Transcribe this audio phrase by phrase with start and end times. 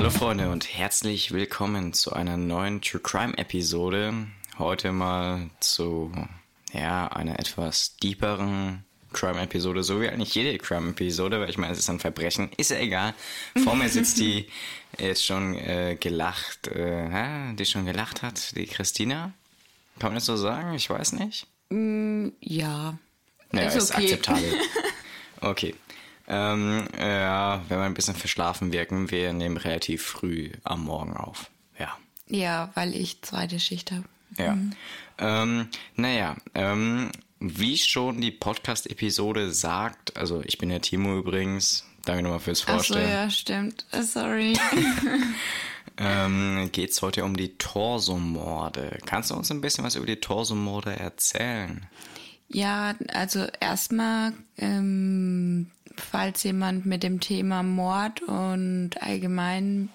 [0.00, 4.14] Hallo Freunde und herzlich willkommen zu einer neuen True Crime Episode.
[4.56, 6.10] Heute mal zu
[6.72, 8.82] ja, einer etwas deeperen
[9.12, 12.78] Crime-Episode, so wie eigentlich jede Crime-Episode, weil ich meine, es ist ein Verbrechen, ist ja
[12.78, 13.12] egal.
[13.62, 14.48] Vor mir sitzt die
[14.98, 19.34] jetzt schon äh, gelacht, äh, die schon gelacht hat, die Christina.
[19.98, 20.72] Kann man das so sagen?
[20.72, 21.46] Ich weiß nicht.
[21.68, 22.96] Mm, ja.
[23.52, 24.04] Naja, ist, ist okay.
[24.04, 24.54] akzeptabel.
[25.42, 25.74] Okay.
[26.32, 31.50] Ähm, ja, wenn wir ein bisschen verschlafen wirken, wir nehmen relativ früh am Morgen auf.
[31.76, 31.98] Ja.
[32.28, 34.04] Ja, weil ich zweite Schicht habe.
[34.38, 34.56] Ja.
[35.18, 42.22] Ähm, naja, ähm, wie schon die Podcast-Episode sagt, also ich bin der Timo übrigens, danke
[42.22, 43.84] nochmal fürs Vorstellen, ja, stimmt.
[43.90, 44.56] Äh, Sorry.
[45.96, 48.98] ähm, geht es heute um die Torsomorde.
[49.04, 51.88] Kannst du uns ein bisschen was über die Torsomorde erzählen?
[52.52, 59.88] ja, also erstmal, ähm, falls jemand mit dem Thema Mord und allgemein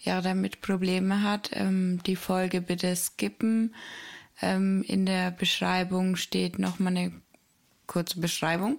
[0.00, 3.74] ja damit Probleme hat, ähm, die Folge bitte skippen.
[4.42, 7.12] Ähm, in der Beschreibung steht nochmal eine
[7.86, 8.78] kurze Beschreibung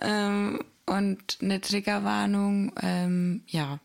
[0.00, 2.72] ähm, und eine Triggerwarnung.
[2.80, 3.78] Ähm, ja.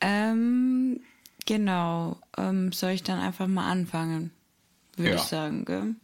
[0.00, 1.00] Ähm,
[1.46, 2.18] genau.
[2.36, 4.30] Ähm, soll ich dann einfach mal anfangen?
[4.96, 5.16] Würde Ja.
[5.16, 5.94] ich sagen, gell?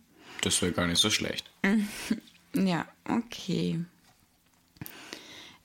[0.43, 1.51] Das wäre gar nicht so schlecht.
[2.53, 3.79] Ja, okay.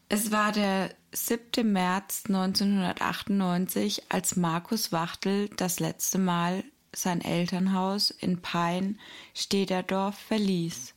[0.07, 1.71] Es war der 7.
[1.71, 8.99] März 1998, als Markus Wachtel das letzte Mal sein Elternhaus in Pein,
[9.33, 10.93] Stederdorf, verließ.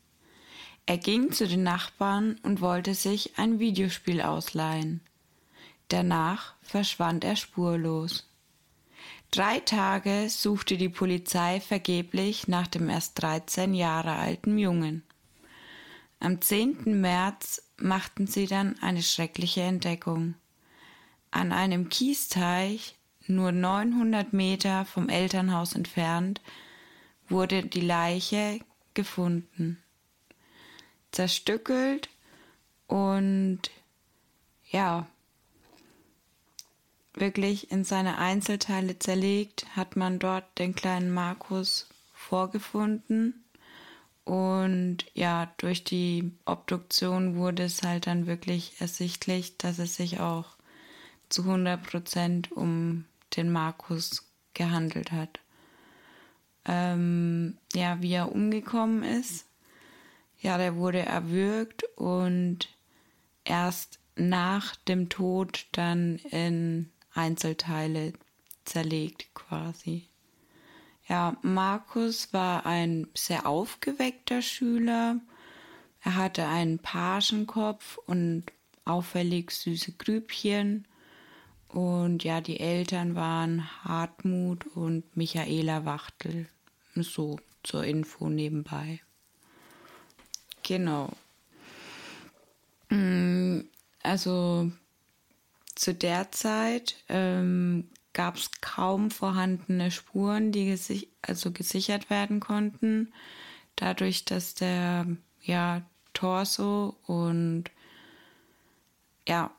[0.85, 5.01] Er ging zu den Nachbarn und wollte sich ein Videospiel ausleihen.
[5.89, 8.29] Danach verschwand er spurlos.
[9.31, 15.03] Drei Tage suchte die Polizei vergeblich nach dem erst 13 Jahre alten Jungen.
[16.21, 17.01] Am 10.
[17.01, 20.35] März machten sie dann eine schreckliche Entdeckung.
[21.31, 22.97] An einem Kiesteich,
[23.27, 26.41] nur 900 Meter vom Elternhaus entfernt,
[27.29, 28.61] wurde die Leiche
[28.95, 29.83] gefunden.
[31.13, 32.09] Zerstückelt
[32.87, 33.61] und
[34.71, 35.07] ja,
[37.15, 43.45] wirklich in seine Einzelteile zerlegt, hat man dort den kleinen Markus vorgefunden.
[44.29, 50.59] Und ja, durch die Obduktion wurde es halt dann wirklich ersichtlich, dass es sich auch
[51.31, 53.07] zu 100 Prozent um
[53.39, 55.41] den Markus gehandelt hat.
[56.67, 59.47] Ähm, ja, wie er umgekommen ist.
[60.43, 62.69] Ja, der wurde erwürgt und
[63.45, 68.13] erst nach dem Tod dann in Einzelteile
[68.67, 70.08] zerlegt quasi.
[71.09, 75.19] Ja, Markus war ein sehr aufgeweckter Schüler.
[76.03, 78.45] Er hatte einen Pagenkopf und
[78.85, 80.87] auffällig süße Grübchen.
[81.69, 86.47] Und ja, die Eltern waren Hartmut und Michaela Wachtel.
[86.95, 89.01] So zur Info nebenbei.
[90.63, 91.11] Genau.
[92.91, 93.61] Mm,
[94.03, 94.71] Also
[95.75, 103.13] zu der Zeit ähm, gab es kaum vorhandene Spuren, die gesi also gesichert werden konnten.
[103.77, 105.07] Dadurch, dass der
[105.43, 105.83] ja,
[106.15, 107.65] Torso und
[109.27, 109.51] ja,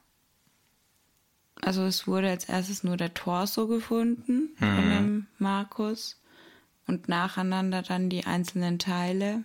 [1.62, 6.20] also es wurde als erstes nur der Torso gefunden von dem Markus
[6.88, 9.44] und nacheinander dann die einzelnen Teile.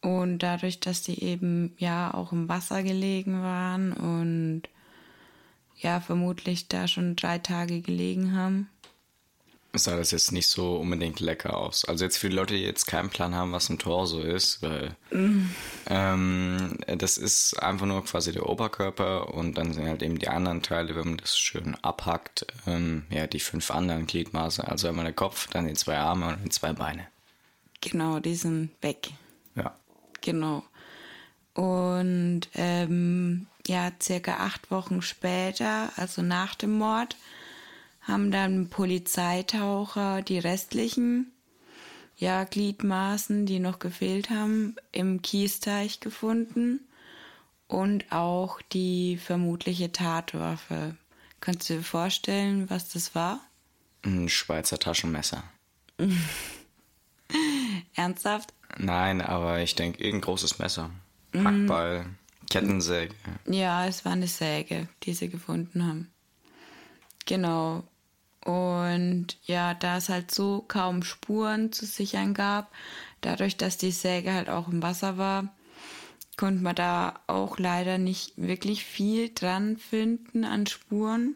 [0.00, 4.62] Und dadurch, dass die eben ja auch im Wasser gelegen waren und
[5.82, 8.68] ja vermutlich da schon drei Tage gelegen haben.
[9.72, 11.84] Sah das jetzt nicht so unbedingt lecker aus.
[11.84, 14.96] Also jetzt für die Leute, die jetzt keinen Plan haben, was ein Torso ist, weil
[15.86, 20.62] ähm, das ist einfach nur quasi der Oberkörper und dann sind halt eben die anderen
[20.62, 24.66] Teile, wenn man das schön abhackt, ähm, ja, die fünf anderen Gliedmaße.
[24.66, 27.06] Also einmal der Kopf, dann die zwei Arme und die zwei Beine.
[27.80, 29.10] Genau, die sind weg.
[29.54, 29.76] Ja.
[30.20, 30.64] Genau.
[31.54, 37.16] Und ähm, ja, circa acht Wochen später, also nach dem Mord,
[38.00, 41.32] haben dann Polizeitaucher die restlichen
[42.16, 46.80] ja, Gliedmaßen, die noch gefehlt haben, im Kiesteich gefunden
[47.66, 50.96] und auch die vermutliche Tatwaffe.
[51.40, 53.40] Kannst du dir vorstellen, was das war?
[54.02, 55.42] Ein Schweizer Taschenmesser.
[57.94, 58.52] Ernsthaft?
[58.76, 60.90] Nein, aber ich denke, irgendein großes Messer.
[61.34, 62.06] Hackball,
[62.50, 63.14] Kettensäge.
[63.46, 66.10] Ja, es war eine Säge, die sie gefunden haben.
[67.26, 67.84] Genau.
[68.44, 72.72] Und ja, da es halt so kaum Spuren zu sichern gab,
[73.20, 75.54] dadurch, dass die Säge halt auch im Wasser war,
[76.36, 81.34] konnte man da auch leider nicht wirklich viel dran finden an Spuren.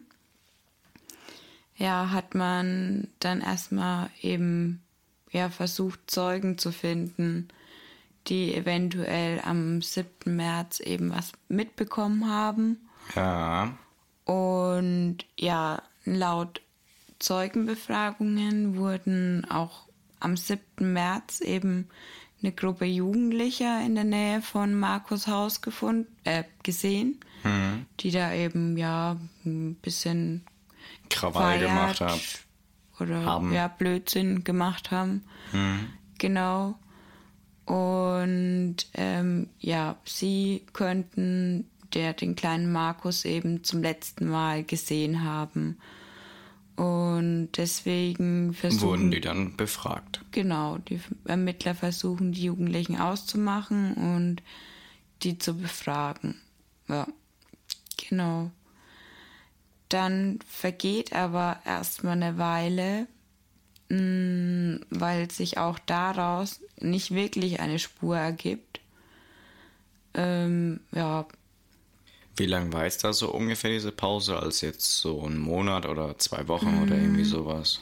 [1.77, 4.81] ja, hat man dann erstmal eben
[5.31, 7.49] ja, versucht, Zeugen zu finden,
[8.27, 10.35] die eventuell am 7.
[10.35, 12.77] März eben was mitbekommen haben.
[13.15, 13.77] Ja.
[14.25, 16.61] Und ja, laut
[17.19, 19.87] Zeugenbefragungen wurden auch
[20.19, 20.59] am 7.
[20.93, 21.87] März eben
[22.41, 27.85] eine Gruppe Jugendlicher in der Nähe von Markus Haus gefunden, äh, gesehen, Mhm.
[27.99, 30.43] die da eben ja ein bisschen
[31.09, 32.19] Krawall gemacht hat.
[32.99, 33.53] oder haben.
[33.53, 35.23] ja Blödsinn gemacht haben.
[35.53, 35.89] Mhm.
[36.17, 36.79] Genau.
[37.65, 45.77] Und ähm, ja, sie könnten der den kleinen Markus eben zum letzten Mal gesehen haben.
[46.75, 50.21] Und deswegen versuchen Wurden die dann befragt.
[50.31, 54.43] genau, die Ermittler versuchen die Jugendlichen auszumachen und
[55.23, 56.35] die zu befragen.
[56.89, 57.07] Ja,
[58.09, 58.51] genau.
[59.87, 63.07] Dann vergeht aber erstmal eine Weile,
[63.89, 68.79] weil sich auch daraus nicht wirklich eine Spur ergibt.
[70.15, 71.27] Ähm, ja,
[72.35, 74.39] Wie lang war es da so ungefähr diese Pause?
[74.39, 77.79] Als jetzt so ein Monat oder zwei Wochen oder irgendwie sowas?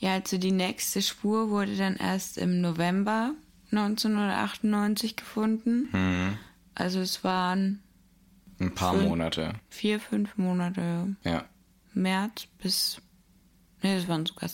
[0.00, 3.32] ja, also die nächste Spur wurde dann erst im November
[3.72, 5.88] 1998 gefunden.
[5.92, 6.38] Mhm.
[6.74, 7.82] Also es waren
[8.60, 9.08] Ein paar Fünf.
[9.08, 9.54] Monate.
[9.70, 11.16] vier, fünf Monate.
[11.24, 11.44] Ja.
[11.94, 13.00] März bis.
[13.82, 14.48] Ne, das waren sogar.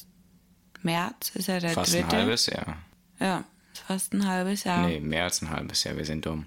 [0.85, 2.07] März ist ja der Fast dritte.
[2.07, 2.77] ein halbes Jahr.
[3.21, 3.45] Ja,
[3.87, 4.87] fast ein halbes Jahr.
[4.87, 5.97] Nee, mehr als ein halbes Jahr.
[5.97, 6.47] Wir sind dumm.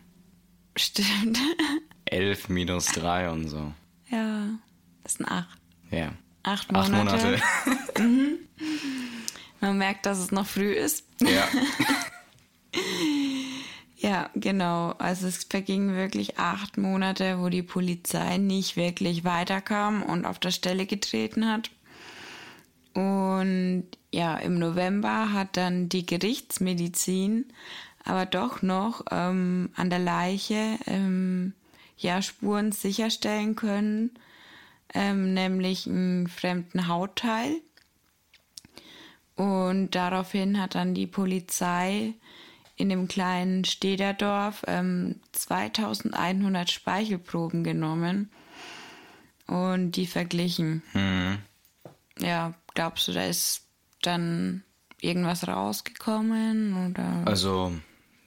[0.75, 1.37] Stimmt.
[2.05, 3.73] Elf minus drei und so.
[4.09, 4.45] ja,
[5.03, 5.57] das sind acht.
[5.91, 6.11] Ja.
[6.43, 7.39] Acht Acht Monate.
[7.95, 8.39] Monate.
[9.59, 11.03] Man merkt, dass es noch früh ist.
[11.21, 11.47] ja.
[13.99, 14.91] Ja, genau.
[14.99, 20.51] Also es vergingen wirklich acht Monate, wo die Polizei nicht wirklich weiterkam und auf der
[20.51, 21.71] Stelle getreten hat.
[22.97, 27.45] Und ja, im November hat dann die Gerichtsmedizin
[28.03, 31.53] aber doch noch ähm, an der Leiche ähm,
[31.95, 34.17] ja, Spuren sicherstellen können,
[34.95, 37.61] ähm, nämlich einen fremden Hautteil.
[39.35, 42.15] Und daraufhin hat dann die Polizei
[42.77, 48.31] in dem kleinen Stederdorf ähm, 2100 Speichelproben genommen
[49.45, 50.81] und die verglichen.
[50.93, 51.37] Mhm.
[52.19, 53.63] Ja, glaubst du, da ist
[54.01, 54.63] dann
[55.01, 57.23] irgendwas rausgekommen oder?
[57.25, 57.73] Also,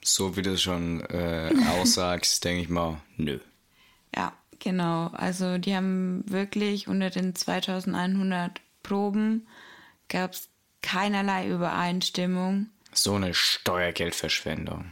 [0.03, 3.39] so wie du es schon äh, aussagst, denke ich mal, nö.
[4.15, 5.07] Ja, genau.
[5.13, 9.47] Also die haben wirklich unter den 2100 Proben
[10.09, 10.49] gab es
[10.81, 12.67] keinerlei Übereinstimmung.
[12.93, 14.91] So eine Steuergeldverschwendung.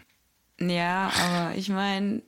[0.60, 2.22] Ja, aber ich meine,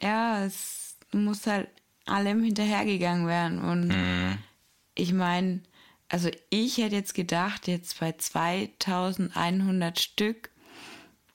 [0.00, 1.68] ja, es muss halt
[2.06, 3.58] allem hinterhergegangen werden.
[3.62, 4.38] Und Mhm.
[4.94, 5.60] Ich meine,
[6.08, 10.50] also ich hätte jetzt gedacht, jetzt bei 2100 Stück,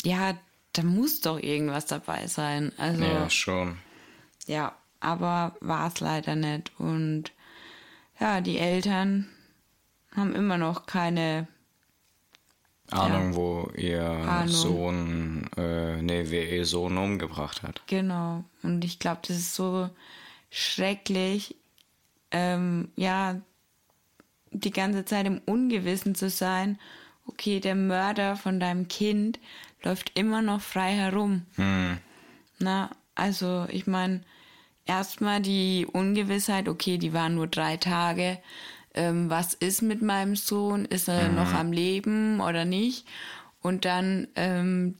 [0.03, 0.37] ja,
[0.73, 2.71] da muss doch irgendwas dabei sein.
[2.77, 3.77] Also, Ja, schon.
[4.45, 6.71] ja, aber war es leider nicht.
[6.79, 7.31] Und
[8.19, 9.27] ja, die Eltern
[10.15, 11.47] haben immer noch keine
[12.91, 14.47] Ahnung, wo ihr Ahnung.
[14.47, 17.81] Sohn, äh, nee, wer ihr Sohn umgebracht hat.
[17.87, 18.43] Genau.
[18.63, 19.89] Und ich glaube, das ist so
[20.49, 21.55] schrecklich,
[22.31, 23.41] ähm, ja,
[24.51, 26.79] die ganze Zeit im Ungewissen zu sein.
[27.25, 29.39] Okay, der Mörder von deinem Kind
[29.83, 31.43] läuft immer noch frei herum.
[31.55, 31.97] Hm.
[32.59, 34.21] Na, also ich meine,
[34.85, 38.39] erstmal die Ungewissheit, okay, die waren nur drei Tage.
[38.93, 40.85] Ähm, was ist mit meinem Sohn?
[40.85, 43.05] Ist er noch am Leben oder nicht?
[43.61, 44.97] Und dann, ähm,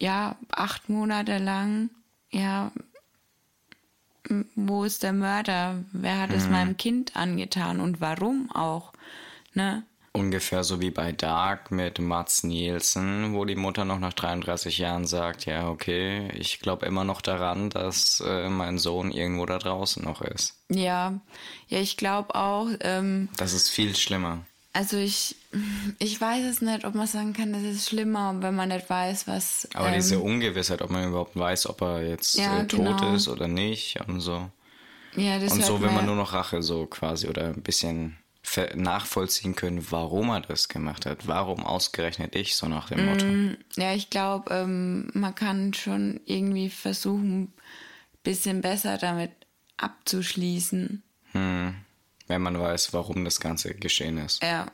[0.00, 1.90] ja, acht Monate lang,
[2.30, 2.72] ja,
[4.54, 5.84] wo ist der Mörder?
[5.92, 8.92] Wer hat es meinem Kind angetan und warum auch?
[9.54, 9.84] Ne?
[10.12, 15.06] Ungefähr so wie bei Dark mit Mats Nielsen, wo die Mutter noch nach 33 Jahren
[15.06, 20.02] sagt, ja, okay, ich glaube immer noch daran, dass äh, mein Sohn irgendwo da draußen
[20.02, 20.56] noch ist.
[20.70, 21.20] Ja,
[21.68, 24.44] ja, ich glaube auch, ähm, Das ist viel schlimmer.
[24.78, 25.34] Also ich,
[25.98, 29.26] ich weiß es nicht, ob man sagen kann, das ist schlimmer, wenn man nicht weiß,
[29.26, 29.68] was.
[29.74, 33.14] Aber ähm, diese Ungewissheit, ob man überhaupt weiß, ob er jetzt Ja, äh, tot genau.
[33.14, 34.48] ist oder nicht und so.
[35.16, 38.18] ja, das Und so will man nur noch Rache so quasi oder ein bisschen
[38.76, 41.26] nachvollziehen können, warum er das gemacht hat.
[41.26, 43.26] Warum ausgerechnet ich, so nach dem Motto.
[43.76, 47.52] Ja, ich glaube, ähm, man kann schon irgendwie versuchen, ein
[48.22, 49.32] bisschen besser damit
[49.76, 51.02] abzuschließen.
[51.32, 51.74] Hm.
[52.28, 54.42] Wenn man weiß, warum das Ganze geschehen ist.
[54.42, 54.66] Ja,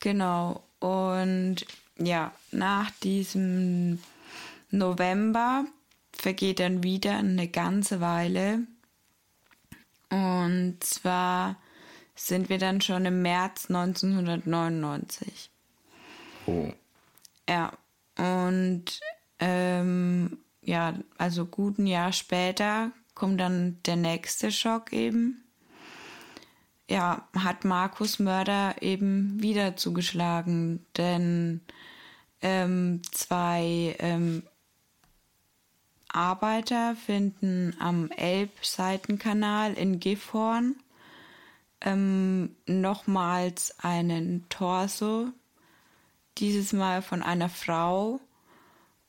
[0.00, 0.64] genau.
[0.78, 1.66] Und
[1.98, 3.98] ja, nach diesem
[4.70, 5.64] November
[6.12, 8.60] vergeht dann wieder eine ganze Weile.
[10.10, 11.56] Und zwar
[12.14, 15.50] sind wir dann schon im März 1999.
[16.46, 16.72] Oh.
[17.48, 17.72] Ja,
[18.16, 19.00] und
[19.40, 25.43] ähm, ja, also gut ein Jahr später kommt dann der nächste Schock eben.
[26.88, 31.62] Ja, hat Markus Mörder eben wieder zugeschlagen, denn
[32.42, 34.42] ähm, zwei ähm,
[36.08, 40.76] Arbeiter finden am Elbseitenkanal in Gifhorn
[41.80, 45.28] ähm, nochmals einen Torso,
[46.38, 48.20] dieses Mal von einer Frau.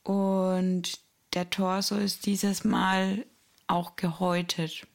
[0.02, 1.00] Und
[1.34, 3.24] der Torso ist dieses Mal
[3.66, 4.86] auch gehäutet.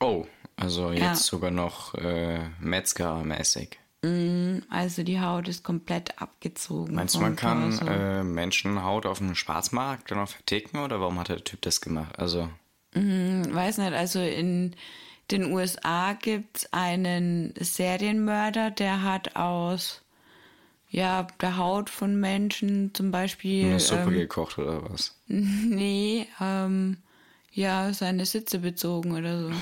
[0.00, 0.26] Oh,
[0.58, 1.14] also jetzt Ja.
[1.14, 3.78] sogar noch äh, Metzger-mäßig.
[4.70, 6.94] Also die Haut ist komplett abgezogen.
[6.94, 7.84] Meinst du, man kann Torso.
[7.90, 12.16] äh, Menschenhaut auf dem Schwarzmarkt dann noch verticken oder warum hat der Typ das gemacht?
[12.18, 12.48] Also,
[12.94, 14.74] Hm, weiß nicht, also in
[15.30, 20.02] den USA gibt es einen Serienmörder, der hat aus
[20.90, 23.66] ja, der Haut von Menschen zum Beispiel.
[23.66, 25.14] eine Suppe ähm, gekocht oder was?
[25.26, 26.98] Nee, ähm,
[27.52, 29.52] ja, seine Sitze bezogen oder so.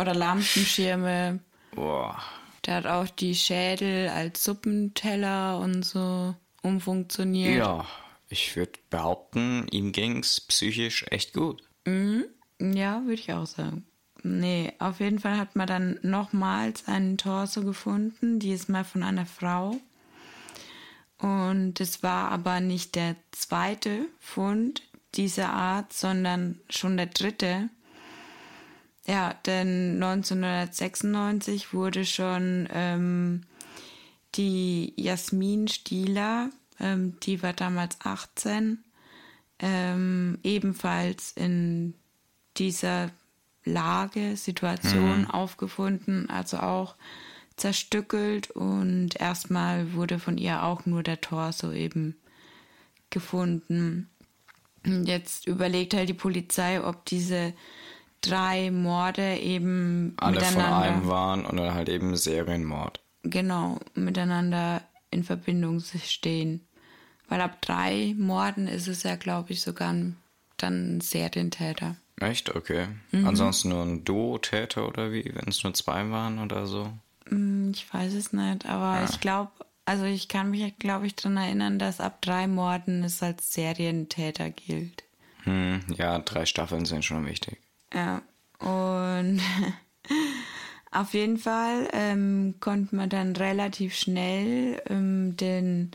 [0.00, 1.40] Oder Lampenschirme.
[1.74, 2.20] Boah.
[2.66, 7.56] Der hat auch die Schädel als Suppenteller und so umfunktioniert.
[7.56, 7.86] Ja,
[8.28, 11.62] ich würde behaupten, ihm ging's psychisch echt gut.
[11.86, 13.86] Ja, würde ich auch sagen.
[14.22, 19.76] Nee, auf jeden Fall hat man dann nochmals einen Torso gefunden, diesmal von einer Frau.
[21.16, 24.82] Und es war aber nicht der zweite Fund
[25.14, 27.68] dieser Art, sondern schon der dritte.
[29.06, 33.42] Ja, denn 1996 wurde schon ähm,
[34.34, 38.84] die Jasmin Stieler, ähm, die war damals 18,
[39.58, 41.94] ähm, ebenfalls in
[42.56, 43.10] dieser
[43.64, 46.96] Lage, Situation aufgefunden, also auch
[47.56, 52.16] zerstückelt und erstmal wurde von ihr auch nur der Torso eben
[53.10, 54.08] gefunden.
[54.84, 57.52] Jetzt überlegt halt die Polizei, ob diese
[58.22, 63.00] drei Morde eben Alle von einem waren und dann halt eben Serienmord.
[63.22, 66.66] genau miteinander in Verbindung stehen.
[67.28, 70.16] Weil ab drei Morden ist es ja, glaube ich, sogar ein,
[70.56, 71.96] dann ein Serientäter.
[72.20, 72.54] Echt?
[72.54, 72.88] Okay.
[73.12, 73.26] Mhm.
[73.26, 76.90] Ansonsten nur ein Duo-Täter oder wie, wenn es nur zwei waren oder so?
[77.28, 79.50] Hm, Ich weiß es nicht, aber ich glaube,
[79.90, 84.50] also ich kann mich, glaube ich, daran erinnern, dass ab drei Morden es als Serientäter
[84.50, 85.02] gilt.
[85.42, 87.58] Hm, ja, drei Staffeln sind schon wichtig.
[87.92, 88.22] Ja,
[88.60, 89.40] und
[90.92, 95.90] auf jeden Fall ähm, konnte man dann relativ schnell ähm, den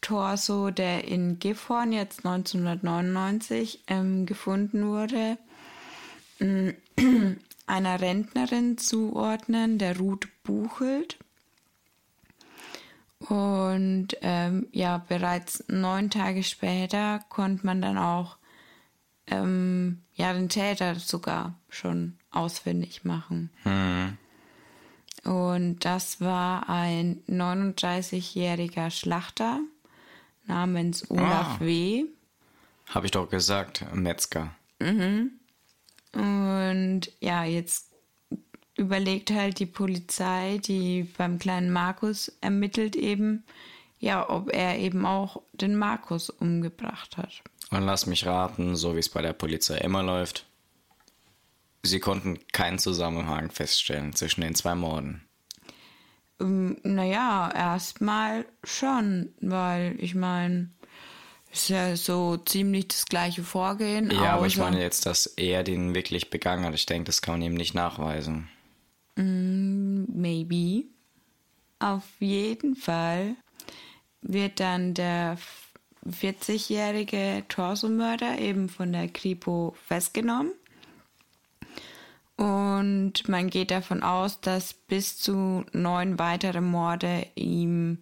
[0.00, 5.38] Torso, der in Gifhorn jetzt 1999 ähm, gefunden wurde,
[6.40, 6.74] ähm,
[7.68, 11.18] einer Rentnerin zuordnen, der Ruth Buchelt.
[13.28, 18.36] Und ähm, ja, bereits neun Tage später konnte man dann auch
[19.28, 23.50] ähm, ja, den Täter sogar schon ausfindig machen.
[25.24, 29.60] Und das war ein 39-jähriger Schlachter
[30.46, 31.60] namens Olaf Ah.
[31.60, 32.04] W.
[32.88, 34.54] Hab ich doch gesagt, Metzger.
[36.12, 37.91] Und ja, jetzt
[38.76, 43.44] überlegt halt die Polizei, die beim kleinen Markus ermittelt eben,
[43.98, 47.42] ja, ob er eben auch den Markus umgebracht hat.
[47.70, 50.46] Und lass mich raten, so wie es bei der Polizei immer läuft.
[51.82, 55.22] Sie konnten keinen Zusammenhang feststellen zwischen den zwei Morden.
[56.40, 60.70] Ähm, naja, erstmal schon, weil ich meine,
[61.52, 64.10] ist ja so ziemlich das gleiche Vorgehen.
[64.10, 66.74] Ja, aber ich meine jetzt, dass er den wirklich begangen hat.
[66.74, 68.48] Ich denke, das kann man ihm nicht nachweisen.
[69.16, 70.84] Maybe.
[71.78, 73.36] Auf jeden Fall
[74.22, 75.36] wird dann der
[76.08, 80.52] 40-jährige Torsomörder eben von der Kripo festgenommen.
[82.36, 87.98] Und man geht davon aus, dass bis zu neun weitere Morde ihm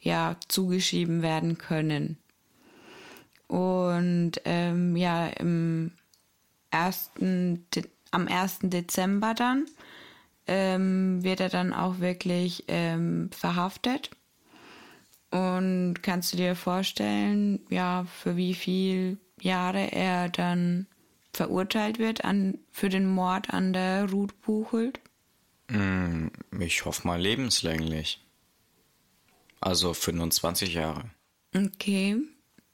[0.00, 2.18] ja zugeschrieben werden können.
[3.48, 5.92] Und ähm, ja, im
[6.70, 7.66] ersten,
[8.10, 8.60] am 1.
[8.62, 9.66] Dezember dann
[10.46, 14.10] ähm, wird er dann auch wirklich ähm, verhaftet.
[15.30, 20.86] Und kannst du dir vorstellen, ja, für wie viel Jahre er dann
[21.32, 25.00] verurteilt wird an, für den Mord an der Ruth Buchelt?
[25.70, 26.30] Hm,
[26.60, 28.20] ich hoffe mal lebenslänglich.
[29.60, 31.04] Also 25 Jahre.
[31.54, 32.18] Okay.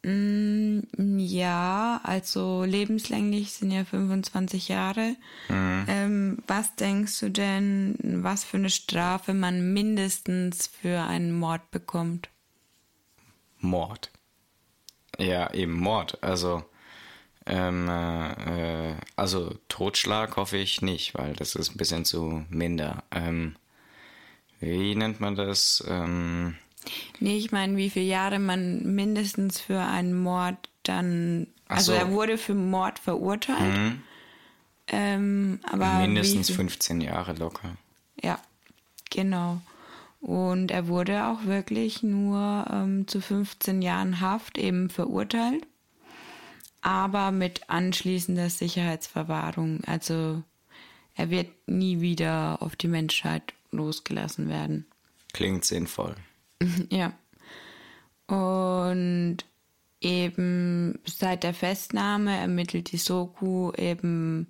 [0.09, 5.17] Mm, ja, also lebenslänglich sind ja 25 Jahre.
[5.51, 5.85] Mhm.
[5.87, 12.31] Ähm, was denkst du denn, was für eine Strafe man mindestens für einen Mord bekommt?
[13.59, 14.11] Mord.
[15.19, 16.23] Ja, eben Mord.
[16.23, 16.65] Also,
[17.45, 23.03] ähm, äh, also Totschlag hoffe ich nicht, weil das ist ein bisschen zu minder.
[23.11, 23.57] Ähm,
[24.61, 25.85] wie nennt man das?
[25.87, 26.57] Ähm,
[27.21, 31.49] Nee, ich meine, wie viele Jahre man mindestens für einen Mord dann.
[31.69, 31.99] Ach Also so.
[31.99, 33.97] er wurde für Mord verurteilt.
[34.89, 37.77] Ähm, aber mindestens wie viel, 15 Jahre locker.
[38.23, 38.39] Ja,
[39.11, 39.61] genau.
[40.21, 45.65] Und er wurde auch wirklich nur ähm, zu 15 Jahren Haft eben verurteilt,
[46.81, 49.85] aber mit anschließender Sicherheitsverwahrung.
[49.87, 50.43] Also
[51.15, 54.87] er wird nie wieder auf die Menschheit losgelassen werden.
[55.33, 56.17] Klingt sinnvoll.
[56.91, 57.13] Ja.
[58.27, 59.39] Und
[60.01, 64.49] eben seit der Festnahme ermittelt die Soku eben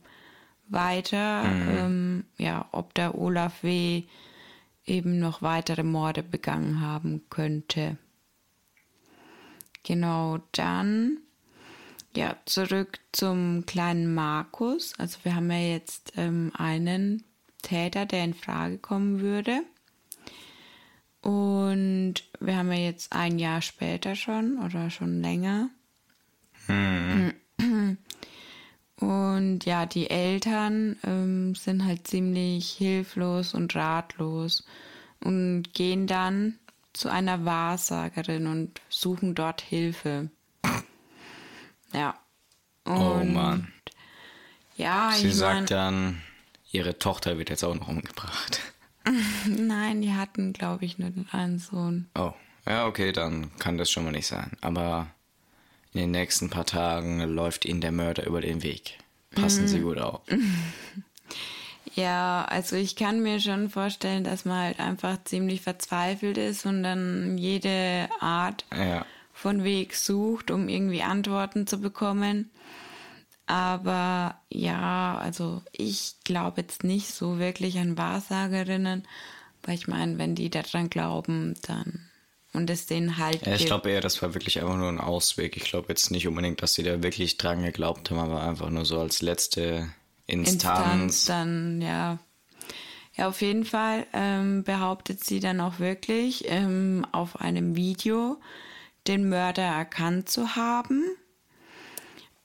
[0.68, 4.02] weiter, ähm, ja, ob der Olaf W.
[4.84, 7.96] eben noch weitere Morde begangen haben könnte.
[9.84, 11.18] Genau, dann
[12.16, 14.92] ja, zurück zum kleinen Markus.
[14.98, 17.22] Also wir haben ja jetzt ähm, einen
[17.62, 19.62] Täter, der in Frage kommen würde.
[21.28, 25.68] Und wir haben ja jetzt ein Jahr später schon oder schon länger.
[28.96, 34.64] Und ja, die Eltern ähm, sind halt ziemlich hilflos und ratlos
[35.22, 36.58] und gehen dann
[36.94, 40.30] zu einer Wahrsagerin und suchen dort Hilfe.
[41.92, 42.18] Ja.
[42.84, 43.70] Und, Oh Mann.
[44.78, 46.22] Ja, Sie ich mein, sagt dann,
[46.72, 48.62] ihre Tochter wird jetzt auch noch umgebracht.
[49.46, 52.08] nein, die hatten, glaube ich, nur einen Sohn.
[52.16, 52.32] Oh,
[52.66, 54.52] ja, okay, dann kann das schon mal nicht sein.
[54.60, 55.08] Aber
[55.92, 58.98] in den nächsten paar Tagen läuft ihnen der Mörder über den Weg.
[59.34, 60.20] Passen Sie gut auf.
[61.94, 66.82] Ja, also ich kann mir schon vorstellen, dass man halt einfach ziemlich verzweifelt ist und
[66.82, 69.04] dann jede Art Ja.
[69.32, 72.50] von Weg sucht, um irgendwie Antworten zu bekommen.
[73.48, 79.08] Aber ja, also ich glaube jetzt nicht so wirklich an Wahrsagerinnen,
[79.62, 82.10] weil ich meine, wenn die daran glauben, dann
[82.52, 85.56] und es denen halt Ja, ich glaube eher, das war wirklich einfach nur ein Ausweg.
[85.56, 88.84] Ich glaube jetzt nicht unbedingt, dass sie da wirklich dran geglaubt haben, aber einfach nur
[88.84, 89.88] so als letzte
[90.26, 90.50] Instanz.
[90.50, 92.18] Instanz dann, ja.
[93.16, 98.36] Ja, auf jeden Fall ähm, behauptet sie dann auch wirklich ähm, auf einem Video
[99.06, 101.02] den Mörder erkannt zu haben.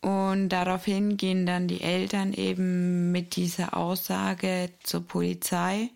[0.03, 5.91] Und daraufhin gehen dann die Eltern eben mit dieser Aussage zur Polizei.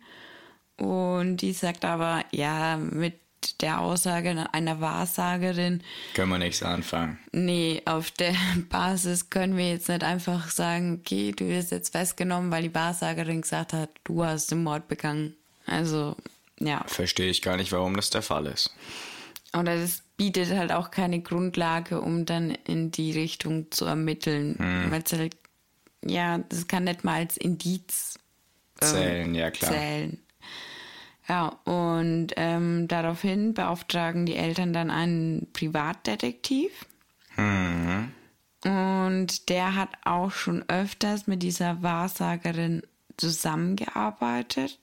[0.77, 3.15] Und die sagt aber, ja, mit
[3.59, 7.19] der Aussage einer Wahrsagerin Können wir nichts anfangen.
[7.33, 8.33] Nee, auf der
[8.69, 13.41] Basis können wir jetzt nicht einfach sagen, okay, du wirst jetzt festgenommen, weil die Wahrsagerin
[13.41, 15.35] gesagt hat, du hast den Mord begangen.
[15.65, 16.15] Also,
[16.61, 16.81] ja.
[16.87, 18.73] Verstehe ich gar nicht, warum das der Fall ist.
[19.53, 24.55] Oder das bietet halt auch keine Grundlage, um dann in die Richtung zu ermitteln.
[24.89, 25.37] Weil es halt,
[26.03, 28.19] ja, das kann nicht mal als Indiz
[28.79, 29.71] Zählen, ja klar.
[29.71, 30.19] zählen.
[31.27, 36.85] Ja, und ähm, daraufhin beauftragen die Eltern dann einen Privatdetektiv.
[38.63, 42.81] Und der hat auch schon öfters mit dieser Wahrsagerin
[43.17, 44.79] zusammengearbeitet.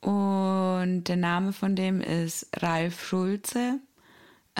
[0.00, 3.80] Und der Name von dem ist Ralf Schulze.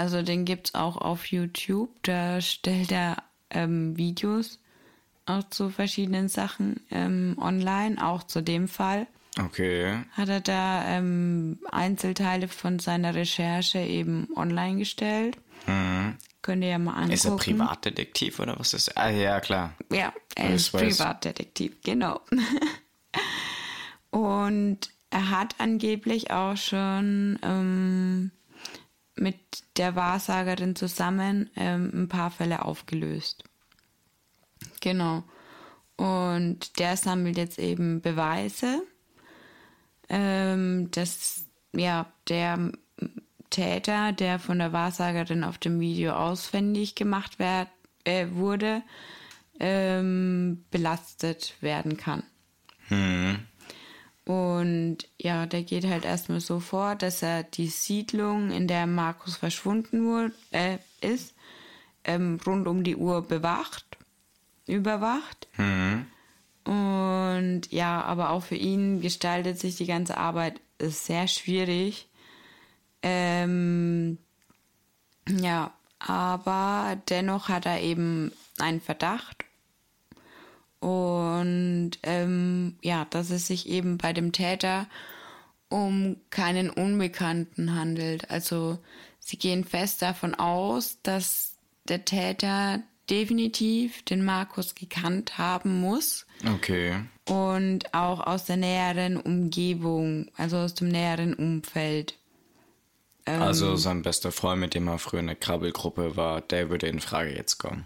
[0.01, 1.91] Also den gibt's auch auf YouTube.
[2.05, 3.19] Da stellt er
[3.51, 4.59] ähm, Videos
[5.27, 9.07] auch zu verschiedenen Sachen ähm, online, auch zu dem Fall
[9.39, 9.99] Okay.
[10.13, 15.37] hat er da ähm, Einzelteile von seiner Recherche eben online gestellt.
[16.41, 17.13] Könnt ihr ja mal angucken.
[17.13, 19.03] Ist er Privatdetektiv oder was ist er?
[19.03, 19.75] Ah, ja, klar.
[19.93, 20.97] Ja, er ist weiß.
[20.97, 22.23] Privatdetektiv, genau.
[24.11, 24.79] Und
[25.11, 28.31] er hat angeblich auch schon ähm,
[29.21, 29.37] mit
[29.77, 33.45] der Wahrsagerin zusammen ähm, ein paar Fälle aufgelöst.
[34.81, 35.25] Genau.
[35.97, 38.83] Und der sammelt jetzt eben Beweise,
[40.09, 42.73] ähm, dass ja der
[43.51, 47.69] Täter, der von der Wahrsagerin auf dem Video ausfindig gemacht werd,
[48.05, 48.83] äh, wurde,
[49.59, 52.23] ähm, belastet werden kann.
[54.31, 59.37] Und ja, der geht halt erstmal so vor, dass er die Siedlung, in der Markus
[59.37, 61.35] verschwunden wurde, äh, ist,
[62.05, 63.99] ähm, rund um die Uhr bewacht,
[64.69, 65.49] überwacht.
[66.63, 72.09] Und ja, aber auch für ihn gestaltet sich die ganze Arbeit sehr schwierig.
[73.03, 74.17] Ähm,
[75.29, 79.45] ja, aber dennoch hat er eben einen Verdacht.
[80.81, 84.87] Und ähm, ja, dass es sich eben bei dem Täter
[85.69, 88.31] um keinen Unbekannten handelt.
[88.31, 88.79] Also
[89.19, 91.55] sie gehen fest davon aus, dass
[91.89, 96.27] der Täter definitiv den Markus gekannt haben muss.
[96.55, 97.05] Okay.
[97.29, 102.17] Und auch aus der näheren Umgebung, also aus dem näheren Umfeld.
[103.27, 106.87] Ähm, also sein bester Freund, mit dem er früher in der Krabbelgruppe war, der würde
[106.87, 107.85] in Frage jetzt kommen.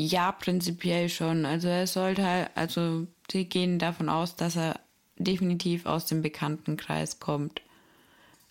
[0.00, 1.44] Ja, prinzipiell schon.
[1.44, 4.78] Also er sollte halt, also sie gehen davon aus, dass er
[5.16, 7.62] definitiv aus dem Bekanntenkreis kommt.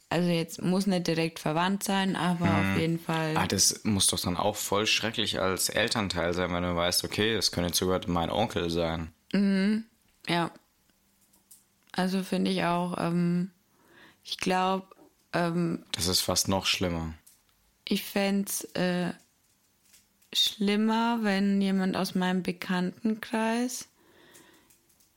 [0.09, 2.55] Also jetzt muss nicht direkt verwandt sein, aber hm.
[2.73, 3.37] auf jeden Fall.
[3.37, 7.35] Ah, das muss doch dann auch voll schrecklich als Elternteil sein, wenn du weißt, okay,
[7.35, 9.13] das könnte sogar mein Onkel sein.
[9.31, 9.85] Mhm.
[10.27, 10.51] Ja.
[11.93, 13.51] Also finde ich auch, ähm,
[14.21, 14.87] ich glaube,
[15.31, 17.13] ähm, das ist fast noch schlimmer.
[17.85, 19.13] Ich fände es äh,
[20.33, 23.87] schlimmer, wenn jemand aus meinem Bekanntenkreis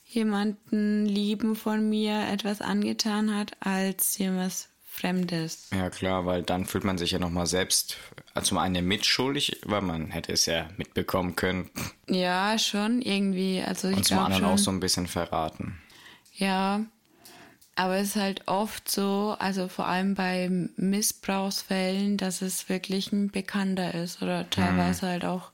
[0.05, 5.71] jemanden lieben von mir etwas angetan hat, als jemand Fremdes.
[5.73, 7.97] Ja klar, weil dann fühlt man sich ja nochmal selbst
[8.35, 11.71] also zum einen mitschuldig, weil man hätte es ja mitbekommen können.
[12.09, 13.63] Ja, schon irgendwie.
[13.63, 15.81] Also ich Und zum anderen schon, auch so ein bisschen verraten.
[16.35, 16.85] Ja,
[17.77, 23.31] aber es ist halt oft so, also vor allem bei Missbrauchsfällen, dass es wirklich ein
[23.31, 25.11] Bekannter ist oder teilweise mhm.
[25.11, 25.51] halt auch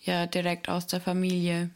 [0.00, 1.70] ja direkt aus der Familie.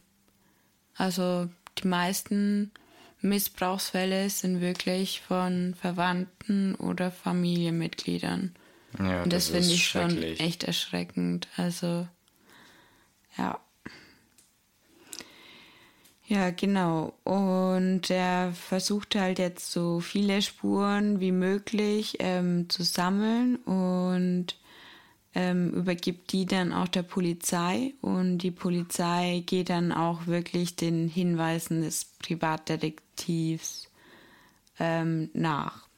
[0.97, 2.73] Also die meisten
[3.21, 8.55] Missbrauchsfälle sind wirklich von Verwandten oder Familienmitgliedern.
[8.99, 11.49] Ja, Und das, das finde ich schon echt erschreckend.
[11.57, 12.07] Also,
[13.37, 13.61] ja.
[16.29, 17.15] Ja, genau.
[17.25, 24.59] Und er versucht halt jetzt so viele Spuren wie möglich ähm, zu sammeln und
[25.35, 31.09] ähm, übergibt die dann auch der Polizei und die Polizei geht dann auch wirklich den
[31.09, 33.89] Hinweisen des Privatdetektivs
[34.79, 35.89] ähm, nach.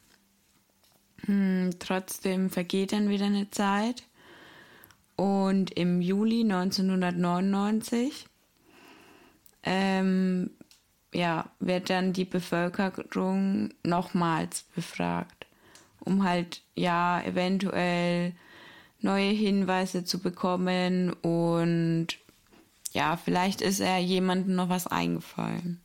[1.25, 4.05] Hm, trotzdem vergeht dann wieder eine Zeit
[5.16, 8.30] und im Juli 1999
[9.62, 10.51] ähm,
[11.12, 15.46] ja, wird dann die Bevölkerung nochmals befragt,
[16.01, 18.33] um halt ja eventuell
[19.01, 22.09] neue Hinweise zu bekommen und
[22.92, 25.81] ja, vielleicht ist er jemandem noch was eingefallen.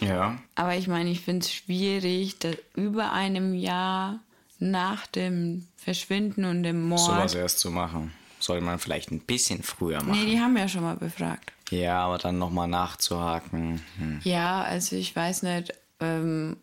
[0.00, 0.38] Ja.
[0.54, 4.20] Aber ich meine, ich finde es schwierig, dass über einem Jahr
[4.58, 7.00] nach dem Verschwinden und dem Mord.
[7.00, 8.12] Sowas erst zu machen.
[8.38, 10.18] Sollte man vielleicht ein bisschen früher machen.
[10.18, 11.52] Nee, die haben ja schon mal befragt.
[11.72, 13.82] Ja, aber dann nochmal nachzuhaken.
[13.98, 14.20] Hm.
[14.24, 16.58] Ja, also ich weiß nicht, ähm,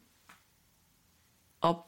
[1.61, 1.85] ob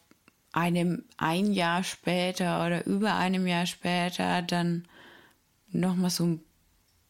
[0.52, 4.86] einem ein Jahr später oder über einem Jahr später dann
[5.70, 6.42] nochmal so ein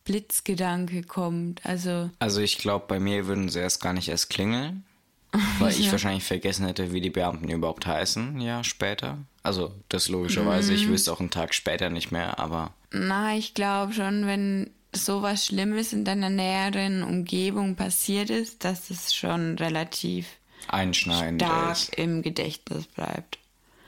[0.03, 1.65] Blitzgedanke kommt.
[1.65, 4.83] Also, also ich glaube, bei mir würden sie erst gar nicht erst klingeln,
[5.59, 9.19] weil ich wahrscheinlich vergessen hätte, wie die Beamten überhaupt heißen, ja, später.
[9.43, 10.77] Also das logischerweise, mhm.
[10.77, 12.73] ich wüsste auch einen Tag später nicht mehr, aber.
[12.91, 19.13] Na, ich glaube schon, wenn sowas Schlimmes in deiner näheren Umgebung passiert ist, dass es
[19.13, 20.27] schon relativ
[20.67, 21.95] einschneidend stark ist.
[21.95, 23.39] im Gedächtnis bleibt.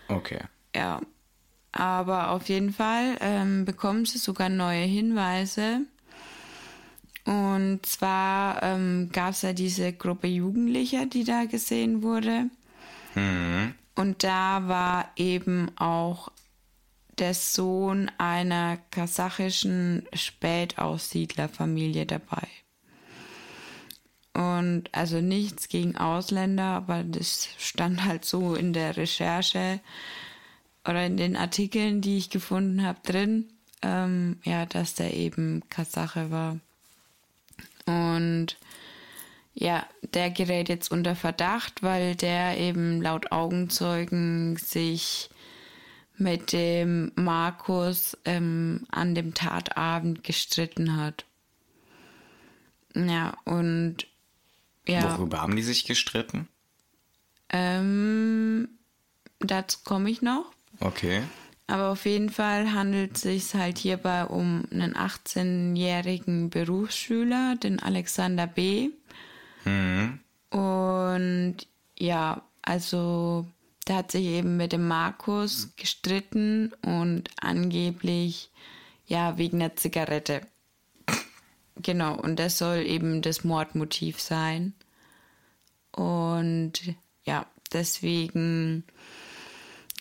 [0.07, 0.39] Okay.
[0.75, 1.01] Ja.
[1.71, 5.81] Aber auf jeden Fall ähm, bekommen sie sogar neue Hinweise.
[7.25, 12.49] Und zwar ähm, gab es ja diese Gruppe Jugendlicher, die da gesehen wurde.
[13.15, 13.73] Mhm.
[13.95, 16.31] Und da war eben auch
[17.19, 22.47] der Sohn einer kasachischen Spätaussiedlerfamilie dabei.
[24.33, 29.79] Und also nichts gegen Ausländer, aber das stand halt so in der Recherche
[30.87, 33.49] oder in den Artikeln, die ich gefunden habe, drin,
[33.83, 36.59] ähm, ja, dass der eben Kasache war.
[37.85, 38.57] Und
[39.53, 45.29] ja, der gerät jetzt unter Verdacht, weil der eben laut Augenzeugen sich
[46.23, 51.25] mit dem Markus ähm, an dem Tatabend gestritten hat.
[52.95, 54.07] Ja, und
[54.87, 55.17] ja.
[55.17, 56.47] Worüber haben die sich gestritten?
[57.49, 58.69] Ähm,
[59.39, 60.51] dazu komme ich noch.
[60.79, 61.23] Okay.
[61.67, 68.47] Aber auf jeden Fall handelt es sich halt hierbei um einen 18-jährigen Berufsschüler, den Alexander
[68.47, 68.89] B.
[69.65, 70.19] Mhm.
[70.49, 71.57] Und
[71.97, 73.47] ja, also
[73.85, 78.49] der hat sich eben mit dem Markus gestritten und angeblich
[79.05, 80.41] ja wegen der Zigarette.
[81.75, 84.73] Genau, und das soll eben das Mordmotiv sein.
[85.91, 86.73] Und
[87.25, 88.83] ja, deswegen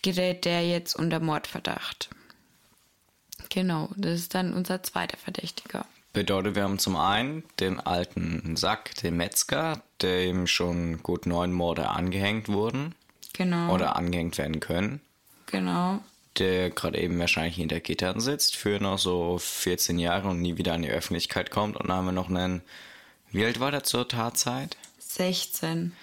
[0.01, 2.09] gerät der jetzt unter Mordverdacht.
[3.49, 5.85] Genau, das ist dann unser zweiter Verdächtiger.
[6.13, 11.89] Bedeutet, wir haben zum einen den alten Sack, den Metzger, dem schon gut neun Morde
[11.89, 12.93] angehängt wurden
[13.33, 13.73] Genau.
[13.73, 15.01] oder angehängt werden können,
[15.47, 15.99] Genau.
[16.37, 20.73] der gerade eben wahrscheinlich hinter Gittern sitzt für noch so 14 Jahre und nie wieder
[20.73, 21.75] an die Öffentlichkeit kommt.
[21.75, 22.61] Und dann haben wir noch einen,
[23.31, 24.77] wie alt war der zur Tatzeit?
[24.99, 25.93] 16.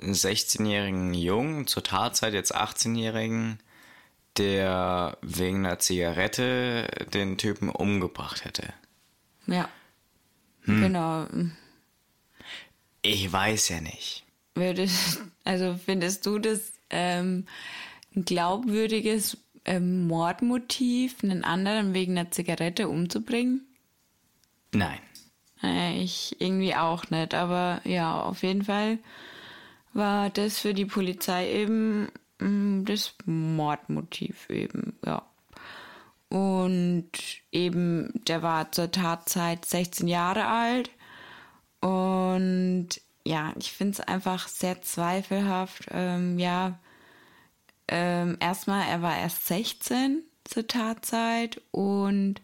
[0.00, 3.58] Einen 16-jährigen Jungen, zur Tatzeit jetzt 18-jährigen,
[4.36, 8.72] der wegen einer Zigarette den Typen umgebracht hätte.
[9.46, 9.68] Ja.
[10.62, 10.80] Hm.
[10.82, 11.26] Genau.
[13.02, 14.24] Ich weiß ja nicht.
[14.54, 17.46] Würdest, also findest du das ähm,
[18.14, 23.66] ein glaubwürdiges ähm, Mordmotiv, einen anderen wegen einer Zigarette umzubringen?
[24.72, 25.00] Nein.
[25.62, 28.98] Äh, ich irgendwie auch nicht, aber ja, auf jeden Fall
[29.92, 35.22] war das für die Polizei eben mh, das Mordmotiv eben, ja.
[36.28, 37.10] Und
[37.50, 40.90] eben, der war zur Tatzeit 16 Jahre alt.
[41.80, 42.88] Und
[43.26, 45.86] ja, ich finde es einfach sehr zweifelhaft.
[45.90, 46.78] Ähm, ja,
[47.88, 51.60] ähm, erstmal, er war erst 16 zur Tatzeit.
[51.70, 52.40] Und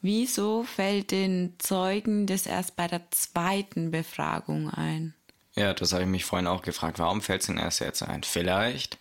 [0.00, 5.14] wieso fällt den Zeugen das erst bei der zweiten Befragung ein?
[5.56, 6.98] Ja, das habe ich mich vorhin auch gefragt.
[6.98, 8.22] Warum fällt es denn erst jetzt ein?
[8.22, 8.98] Vielleicht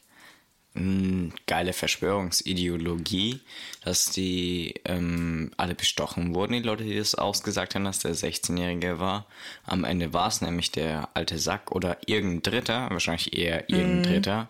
[0.76, 3.40] eine geile Verschwörungsideologie,
[3.84, 9.00] dass die ähm, alle bestochen wurden, die Leute, die das ausgesagt haben, dass der 16-Jährige
[9.00, 9.26] war.
[9.66, 14.50] Am Ende war es nämlich der alte Sack oder irgendein Dritter, wahrscheinlich eher irgendein Dritter,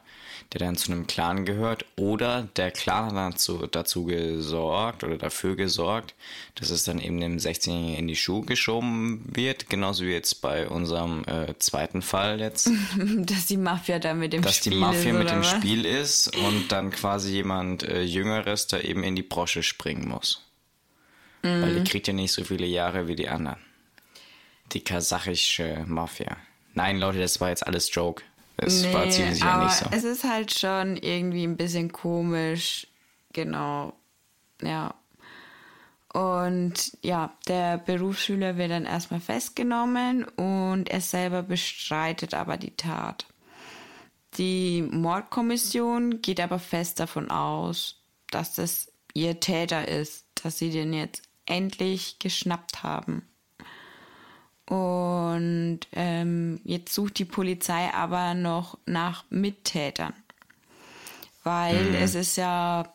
[0.53, 1.85] der dann zu einem Clan gehört.
[1.95, 6.15] Oder der Clan hat dazu, dazu gesorgt oder dafür gesorgt,
[6.55, 9.69] dass es dann eben dem 16-Jährigen in die Schuhe geschoben wird.
[9.69, 12.69] Genauso wie jetzt bei unserem äh, zweiten Fall jetzt.
[12.97, 15.49] Dass die Mafia da mit dem dass Spiel die Mafia ist, mit dem was?
[15.51, 20.45] Spiel ist und dann quasi jemand äh, Jüngeres da eben in die Brosche springen muss.
[21.41, 21.83] Weil Mhm.
[21.83, 23.59] die kriegt ja nicht so viele Jahre wie die anderen.
[24.73, 26.37] Die kasachische Mafia.
[26.73, 28.23] Nein, Leute, das war jetzt alles Joke.
[28.61, 29.85] War Nee, ziemlich sicher aber nicht so.
[29.91, 32.87] es ist halt schon irgendwie ein bisschen komisch.
[33.33, 33.93] Genau.
[34.61, 34.95] Ja.
[36.11, 43.27] Und ja, der Berufsschüler wird dann erstmal festgenommen und er selber bestreitet aber die Tat.
[44.37, 50.93] Die Mordkommission geht aber fest davon aus, dass das ihr Täter ist, dass sie den
[50.93, 53.28] jetzt endlich geschnappt haben.
[54.69, 60.13] Und ähm, jetzt sucht die Polizei aber noch nach Mittätern.
[61.43, 62.93] Weil es ist ja,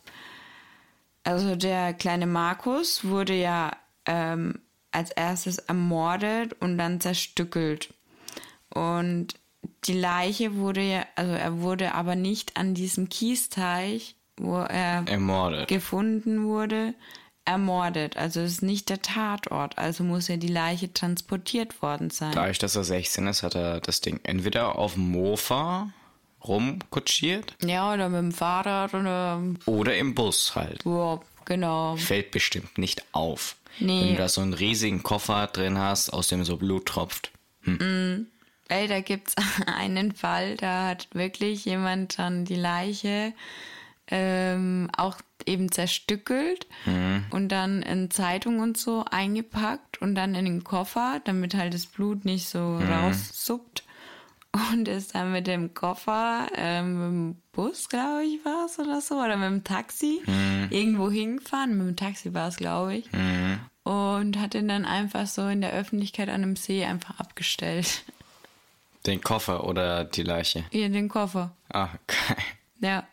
[1.25, 3.73] also der kleine Markus wurde ja
[4.07, 4.61] ähm,
[4.93, 7.93] als erstes ermordet und dann zerstückelt.
[8.73, 9.35] Und
[9.85, 15.67] die Leiche wurde ja, also er wurde aber nicht an diesem Kiesteich, wo er Ermordet.
[15.67, 16.95] gefunden wurde,
[17.45, 18.17] ermordet.
[18.17, 19.79] Also es ist nicht der Tatort.
[19.79, 22.33] Also muss ja die Leiche transportiert worden sein.
[22.33, 25.91] Dadurch, dass er 16 ist, hat er das Ding entweder auf dem Mofa
[26.43, 29.43] rumkutschiert Ja, oder mit dem Fahrrad oder.
[29.67, 30.85] oder im Bus halt.
[30.85, 31.97] Ja, genau.
[31.97, 33.57] Fällt bestimmt nicht auf.
[33.79, 34.01] Nee.
[34.01, 37.31] Wenn du da so einen riesigen Koffer drin hast, aus dem so Blut tropft.
[38.69, 39.35] Ey, da gibt's
[39.67, 43.33] einen Fall, da hat wirklich jemand dann die Leiche
[44.09, 46.67] ähm, auch eben zerstückelt
[47.31, 51.87] und dann in Zeitung und so eingepackt und dann in den Koffer, damit halt das
[51.87, 53.85] Blut nicht so raussuppt.
[54.71, 59.01] Und ist dann mit dem Koffer, ähm, mit dem Bus, glaube ich, war es oder
[59.01, 60.23] so, oder mit dem Taxi
[60.71, 61.77] irgendwo hingefahren.
[61.77, 63.09] Mit dem Taxi war es, glaube ich.
[63.83, 68.05] Und hat ihn dann einfach so in der Öffentlichkeit an einem See einfach abgestellt.
[69.07, 70.65] Den Koffer oder die Leiche.
[70.71, 71.51] Hier den Koffer.
[71.73, 72.37] Ah, geil.
[72.79, 73.09] Ja.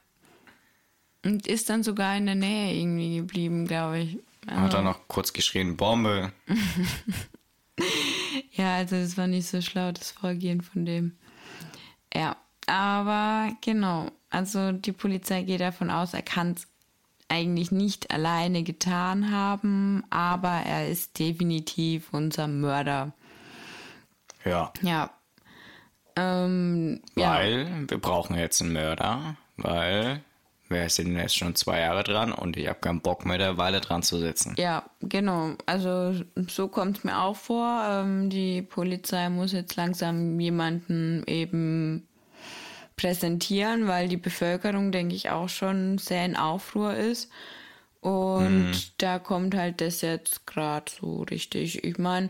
[1.23, 4.17] Und ist dann sogar in der Nähe irgendwie geblieben, glaube ich.
[4.47, 6.31] Hat er noch kurz geschrien, Bombe.
[8.53, 11.17] Ja, also das war nicht so schlau, das Vorgehen von dem.
[12.13, 12.35] Ja,
[12.67, 14.11] aber genau.
[14.29, 16.67] Also die Polizei geht davon aus, er kann es
[17.27, 23.13] eigentlich nicht alleine getan haben, aber er ist definitiv unser Mörder.
[24.43, 24.73] Ja.
[24.81, 25.11] Ja.
[26.17, 27.35] Ähm, ja.
[27.35, 30.21] Weil wir brauchen jetzt einen Mörder, weil
[30.71, 33.81] wir sind jetzt schon zwei Jahre dran und ich habe keinen Bock mehr, der Weile
[33.81, 34.55] dran zu sitzen.
[34.57, 35.51] Ja, genau.
[35.65, 36.15] Also
[36.47, 37.83] so kommt es mir auch vor.
[37.87, 42.07] Ähm, die Polizei muss jetzt langsam jemanden eben
[42.95, 47.29] präsentieren, weil die Bevölkerung, denke ich, auch schon sehr in Aufruhr ist.
[47.99, 51.83] Und da kommt halt das jetzt gerade so richtig.
[51.83, 52.29] Ich meine,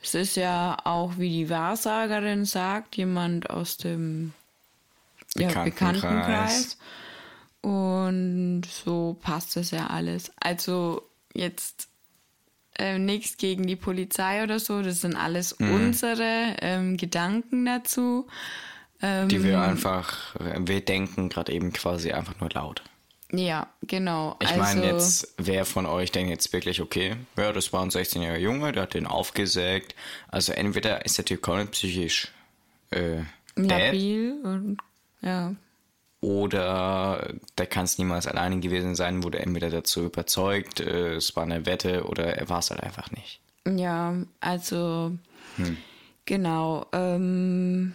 [0.00, 4.32] es ist ja auch, wie die Wahrsagerin sagt, jemand aus dem
[5.34, 5.74] ja, Bekanntenkreis.
[5.74, 6.78] Bekanntenkreis.
[7.68, 10.32] Und so passt das ja alles.
[10.40, 11.02] Also
[11.34, 11.88] jetzt
[12.78, 14.80] äh, nichts gegen die Polizei oder so.
[14.82, 15.74] Das sind alles Mhm.
[15.74, 18.26] unsere ähm, Gedanken dazu.
[19.02, 22.82] Ähm, Die wir einfach, wir denken gerade eben quasi einfach nur laut.
[23.32, 24.36] ja, genau.
[24.40, 27.90] Ich also, meine jetzt, wer von euch denkt jetzt wirklich, okay, ja, das war ein
[27.90, 29.94] 16-jähriger Junge, der hat den aufgesägt.
[30.28, 32.28] Also entweder ist der Typ komplett psychisch
[32.90, 33.22] äh,
[33.56, 34.78] labil und
[35.20, 35.54] ja.
[36.20, 41.44] Oder der kann es niemals alleine gewesen sein, wurde entweder dazu überzeugt, äh, es war
[41.44, 43.40] eine Wette oder er war es halt einfach nicht.
[43.68, 45.12] Ja, also
[45.56, 45.76] Hm.
[46.24, 46.86] genau.
[46.92, 47.94] Ähm,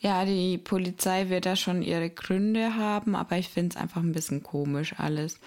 [0.00, 4.12] ja, die Polizei wird da schon ihre Gründe haben, aber ich finde es einfach ein
[4.12, 5.38] bisschen komisch alles.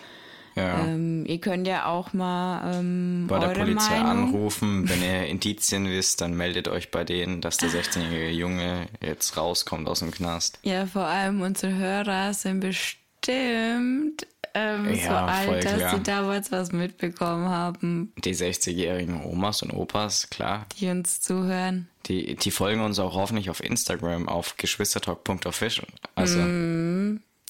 [0.57, 0.85] Ja.
[0.85, 4.29] Ähm, ihr könnt ja auch mal ähm, bei der Polizei Meinung.
[4.29, 9.37] anrufen, wenn ihr Indizien wisst, dann meldet euch bei denen, dass der 16-jährige Junge jetzt
[9.37, 10.59] rauskommt aus dem Knast.
[10.63, 15.95] Ja, vor allem unsere Hörer sind bestimmt ähm, so Ja, voll alt, dass klar.
[15.95, 21.87] sie damals was mitbekommen haben, Die 60-jährigen Omas und Opas, klar, die uns zuhören.
[22.07, 25.87] Die, die folgen uns auch hoffentlich auf Instagram auf geschwistertalk.official.
[26.15, 26.39] Also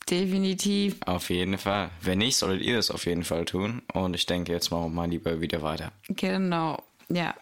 [0.09, 0.97] Definitiv.
[1.05, 1.89] auf jeden Fall.
[2.01, 3.81] Wenn nicht, solltet ihr das auf jeden Fall tun.
[3.93, 5.91] Und ich denke, jetzt machen wir mal lieber wieder weiter.
[6.07, 7.33] Genau, ja.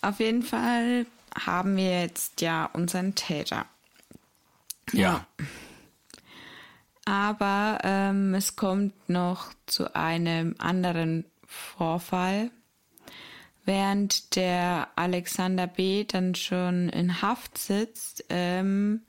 [0.00, 3.66] Auf jeden Fall haben wir jetzt ja unseren Täter.
[4.92, 5.26] Ja.
[7.04, 12.50] Aber ähm, es kommt noch zu einem anderen Vorfall.
[13.64, 16.04] Während der Alexander B.
[16.04, 19.02] dann schon in Haft sitzt, ähm,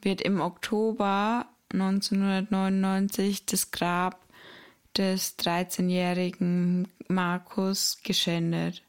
[0.00, 4.20] wird im Oktober 1999 das Grab
[4.96, 8.82] des 13-jährigen Markus geschändet.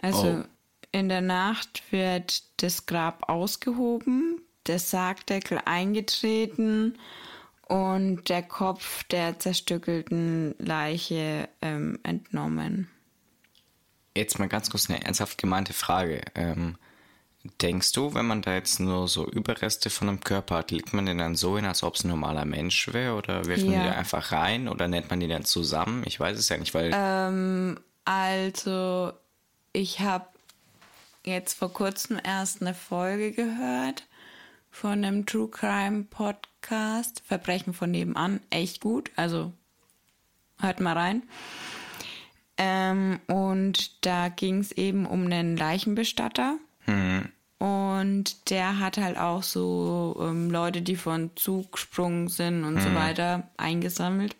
[0.00, 0.44] Also Oh.
[0.92, 6.98] in der Nacht wird das Grab ausgehoben, der Sargdeckel eingetreten
[7.68, 12.90] und der Kopf der zerstückelten Leiche ähm, entnommen.
[14.16, 16.20] Jetzt mal ganz kurz eine ernsthaft gemeinte Frage.
[16.34, 16.76] Ähm,
[17.60, 21.06] denkst du, wenn man da jetzt nur so Überreste von einem Körper hat, legt man
[21.06, 23.14] den dann so hin, als ob es ein normaler Mensch wäre?
[23.14, 23.82] Oder wirft man Ja.
[23.82, 24.68] die da einfach rein?
[24.68, 26.02] Oder nennt man die dann zusammen?
[26.06, 29.12] Ich weiß es ja nicht, weil Ähm, also,
[29.72, 30.26] ich habe
[31.24, 34.06] jetzt vor kurzem erst eine Folge gehört
[34.70, 39.52] von einem True Crime Podcast, Verbrechen von nebenan, echt gut, also
[40.60, 41.22] hört mal rein.
[42.56, 46.56] Ähm, und da ging es eben um einen Leichenbestatter.
[48.04, 52.94] Und der hat halt auch so ähm, Leute, die von Zug gesprungen sind und so
[52.94, 54.36] weiter, eingesammelt.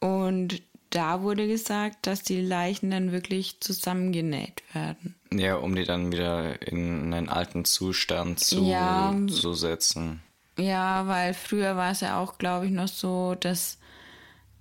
[0.00, 0.60] Und
[0.90, 5.14] da wurde gesagt, dass die Leichen dann wirklich zusammengenäht werden.
[5.32, 9.16] ja, um die dann wieder in einen alten Zustand zu, Ja.
[9.28, 10.20] zu setzen.
[10.58, 13.78] Ja, weil früher war es ja auch, glaube ich, noch so, dass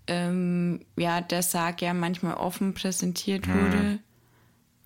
[0.07, 3.99] ähm, ja der Sarg ja manchmal offen präsentiert wurde,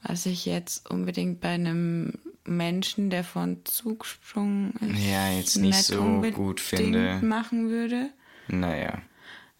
[0.07, 2.13] was ich jetzt unbedingt bei einem
[2.45, 7.19] Menschen, der von Zug gesprungen ist, Ja, jetzt nicht so gut finde.
[7.21, 8.09] machen würde.
[8.47, 9.01] Naja.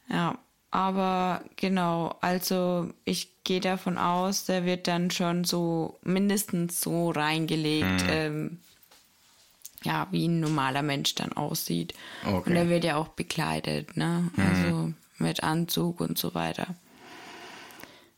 [0.07, 0.37] Ja,
[0.69, 8.01] aber genau, also ich gehe davon aus, der wird dann schon so mindestens so reingelegt,
[8.03, 8.09] Hm.
[8.09, 8.59] ähm,
[9.83, 11.93] ja, wie ein normaler Mensch dann aussieht.
[12.25, 12.49] Okay.
[12.49, 14.29] Und er wird ja auch bekleidet, ne?
[14.37, 16.75] Also mit Anzug und so weiter.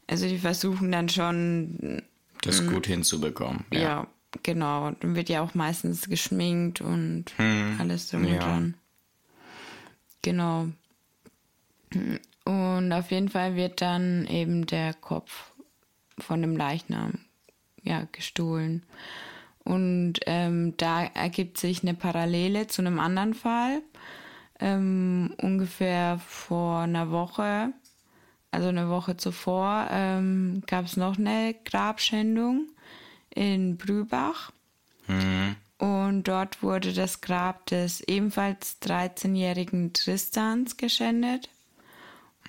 [0.08, 2.02] Also die versuchen dann schon,
[2.42, 3.66] Das gut hinzubekommen.
[3.72, 3.78] Mhm.
[3.78, 4.08] ja,
[4.44, 7.26] genau, dann wird ja auch meistens geschminkt und
[7.80, 8.34] alles drum Hm.
[8.34, 8.40] Ja.
[8.40, 8.74] dran.
[10.22, 10.68] Genau.
[12.46, 15.52] Und auf jeden Fall wird dann eben der Kopf
[16.20, 17.20] von dem Leichnam
[17.84, 18.84] ja, gestohlen.
[19.64, 23.82] Und ähm, da ergibt sich eine Parallele zu einem anderen Fall.
[24.60, 27.74] Ähm, ungefähr vor einer Woche,
[28.58, 32.70] also eine Woche zuvor, ähm, gab es noch eine Grabschändung
[33.30, 34.52] in Brübach.
[35.78, 41.50] Und dort wurde das Grab des ebenfalls 13-jährigen Tristans geschändet.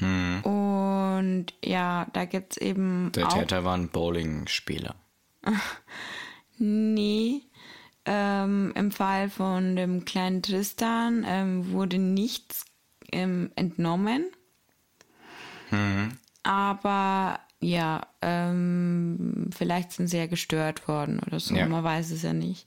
[0.01, 4.95] Und ja, da gibt es eben Der Täter war ein Bowling-Spieler.
[6.61, 7.43] Nee.
[8.05, 12.65] Ähm, Im Fall von dem kleinen Tristan ähm, wurde nichts
[13.13, 14.25] ähm, entnommen.
[16.43, 21.55] Aber ja, ähm, vielleicht sind sie ja gestört worden oder so.
[21.55, 21.67] Ja.
[21.67, 22.67] Man weiß es ja nicht.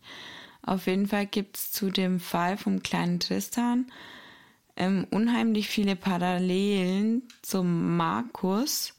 [0.64, 3.86] Auf jeden Fall gibt es zu dem Fall vom kleinen Tristan
[4.76, 8.97] ähm, unheimlich viele Parallelen zum Markus.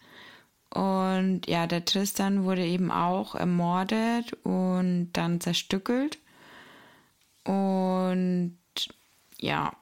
[0.71, 6.19] Und ja, der Tristan wurde eben auch ermordet und dann zerstückelt.
[7.45, 8.57] Und
[9.39, 9.73] ja,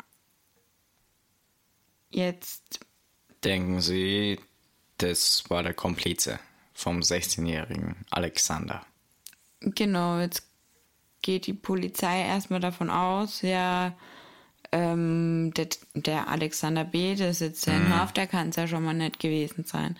[2.10, 2.80] jetzt,
[3.44, 4.38] Denken Sie,
[4.98, 6.38] das war der Komplize
[6.74, 8.84] vom 16-jährigen Alexander.
[9.60, 10.42] Genau, jetzt
[11.22, 13.94] geht die Polizei erstmal davon aus, ja,
[14.72, 17.96] ähm, der, der, Alexander B., der sitzt ja in mhm.
[17.96, 19.96] Haft, der kann es ja schon mal nicht gewesen sein.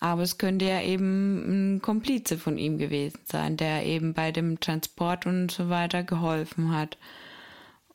[0.00, 4.58] Aber es könnte ja eben ein Komplize von ihm gewesen sein, der eben bei dem
[4.58, 6.96] Transport und so weiter geholfen hat.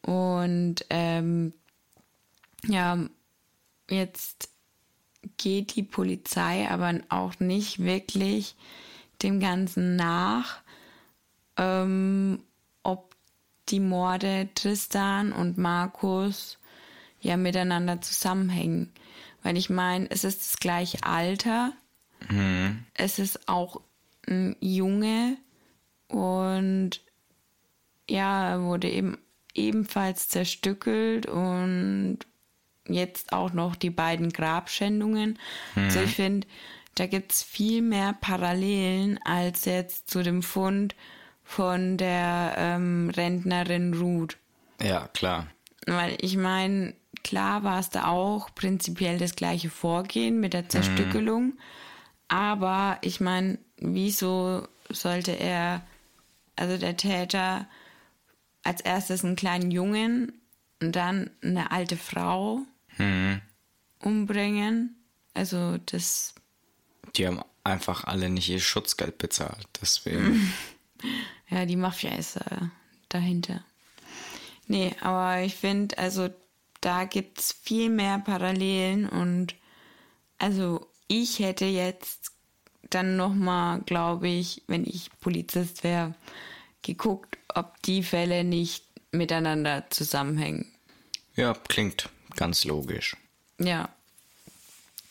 [0.01, 1.53] Und ähm,
[2.67, 2.99] ja,
[3.89, 4.49] jetzt
[5.37, 8.55] geht die Polizei aber auch nicht wirklich
[9.21, 10.61] dem Ganzen nach,
[11.57, 12.39] ähm,
[12.83, 13.15] ob
[13.69, 16.57] die Morde Tristan und Markus
[17.21, 18.91] ja miteinander zusammenhängen.
[19.43, 21.73] Weil ich meine, es ist das gleiche Alter,
[22.29, 22.83] mhm.
[22.93, 23.81] es ist auch
[24.27, 25.37] ein Junge
[26.07, 27.01] und
[28.09, 29.17] ja, er wurde eben
[29.53, 32.19] ebenfalls zerstückelt und
[32.87, 35.39] jetzt auch noch die beiden Grabschändungen.
[35.75, 35.83] Mhm.
[35.83, 36.47] Also ich finde,
[36.95, 40.95] da gibt es viel mehr Parallelen als jetzt zu dem Fund
[41.43, 44.37] von der ähm, Rentnerin Ruth.
[44.81, 45.47] Ja, klar.
[45.85, 51.43] Weil ich meine, klar war es da auch prinzipiell das gleiche Vorgehen mit der Zerstückelung.
[51.43, 51.59] Mhm.
[52.27, 55.85] Aber ich meine, wieso sollte er,
[56.55, 57.67] also der Täter,
[58.63, 60.33] als erstes einen kleinen Jungen
[60.81, 62.61] und dann eine alte Frau
[62.97, 63.41] mhm.
[63.99, 64.95] umbringen?
[65.33, 66.33] Also das.
[67.15, 70.53] Die haben einfach alle nicht ihr Schutzgeld bezahlt, deswegen.
[71.49, 72.61] ja, die Mafia ist äh,
[73.09, 73.63] dahinter.
[74.67, 76.29] Nee, aber ich finde, also
[76.81, 79.55] da gibt es viel mehr Parallelen und
[80.37, 82.31] also ich hätte jetzt
[82.89, 86.15] dann nochmal, glaube ich, wenn ich Polizist wäre,
[86.81, 90.71] geguckt, ob die Fälle nicht miteinander zusammenhängen.
[91.35, 93.15] Ja, klingt ganz logisch.
[93.59, 93.89] Ja.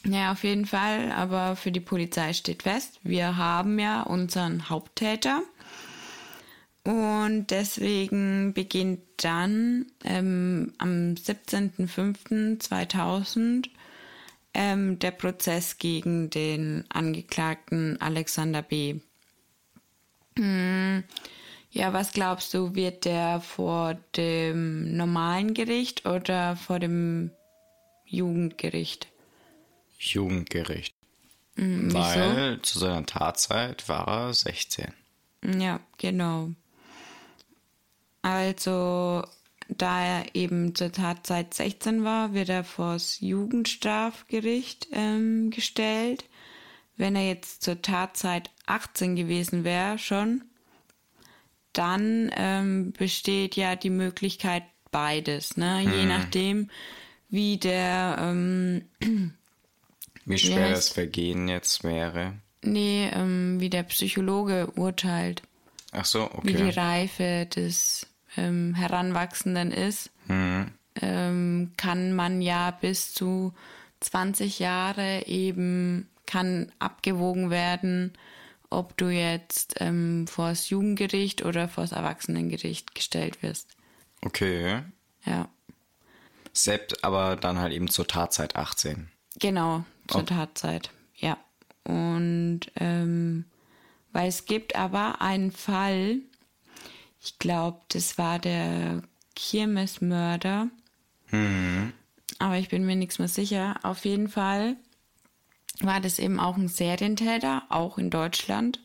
[0.07, 5.41] Ja, auf jeden Fall, aber für die Polizei steht fest, wir haben ja unseren Haupttäter.
[6.83, 13.71] Und deswegen beginnt dann ähm, am 17.05.2000
[14.53, 18.97] ähm, der Prozess gegen den Angeklagten Alexander B.
[20.37, 21.05] Hm,
[21.75, 27.33] ja, was glaubst du, wird der vor dem normalen Gericht oder vor dem
[28.07, 29.09] Jugendgericht?
[29.99, 30.95] Jugendgericht.
[31.57, 34.95] Mhm, Weil zu seiner Tatzeit war er 16.
[35.59, 36.51] Ja, genau.
[38.23, 39.25] Also,
[39.69, 46.25] da er eben zur Tatzeit 16 war, wird er vors Jugendstrafgericht ähm, gestellt.
[46.97, 50.45] Wenn er jetzt zur Tatzeit 18 gewesen wäre, schon,
[51.75, 55.81] dann ähm, besteht ja die Möglichkeit beides, ne?
[55.81, 55.93] Hm.
[55.93, 56.71] Je nachdem,
[57.29, 58.83] wie der ähm,
[60.25, 62.35] wie schwer das Vergehen jetzt wäre.
[62.63, 65.43] Nee, ähm, wie der Psychologe urteilt.
[65.93, 66.41] Ach so, okay.
[66.45, 68.07] Wie die Reife des
[68.37, 70.71] ähm, Heranwachsenden ist, hm.
[71.03, 73.53] ähm, kann man ja bis zu
[74.01, 78.13] 20 Jahre eben kann abgewogen werden,
[78.71, 83.69] ob du jetzt ähm, vor das Jugendgericht oder vor das Erwachsenengericht gestellt wirst.
[84.23, 84.83] Okay.
[85.25, 85.49] Ja.
[86.53, 89.09] Selbst aber dann halt eben zur Tatzeit 18.
[89.39, 90.25] Genau, zur oh.
[90.25, 91.37] Tatzeit, ja.
[91.85, 93.45] Und ähm,
[94.13, 96.21] weil es gibt aber einen Fall,
[97.21, 99.03] ich glaube, das war der
[99.35, 100.69] Kirmesmörder.
[101.31, 101.93] Mhm.
[102.39, 103.77] Aber ich bin mir nichts mehr sicher.
[103.83, 104.77] Auf jeden Fall
[105.87, 108.81] war das eben auch ein Serientäter, auch in Deutschland.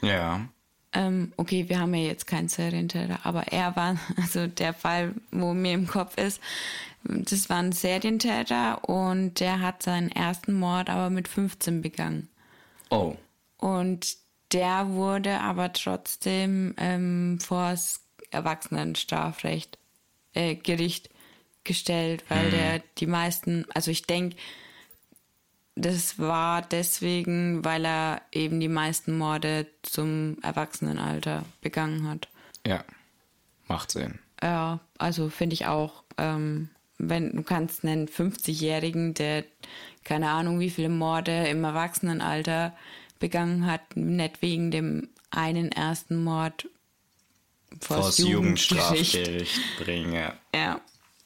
[0.00, 0.46] Ja.
[0.92, 5.54] Ähm, okay, wir haben ja jetzt keinen Serientäter, aber er war, also der Fall, wo
[5.54, 6.40] mir im Kopf ist,
[7.04, 12.28] das war ein Serientäter und der hat seinen ersten Mord aber mit 15 begangen.
[12.90, 13.16] Oh.
[13.58, 14.16] Und
[14.52, 19.78] der wurde aber trotzdem ähm, vor das Erwachsenenstrafrecht,
[20.34, 21.10] äh, Gericht
[21.64, 22.50] gestellt, weil hm.
[22.50, 24.36] der die meisten, also ich denke,
[25.74, 32.28] das war deswegen, weil er eben die meisten Morde zum Erwachsenenalter begangen hat.
[32.66, 32.84] Ja,
[33.68, 34.18] macht Sinn.
[34.42, 36.68] Ja, also finde ich auch, ähm,
[36.98, 39.44] wenn du kannst einen 50-Jährigen, der
[40.04, 42.76] keine Ahnung wie viele Morde im Erwachsenenalter
[43.18, 46.68] begangen hat, nicht wegen dem einen ersten Mord
[47.80, 50.32] vor das Jugendstrafgericht bringen.
[50.54, 50.80] Ja.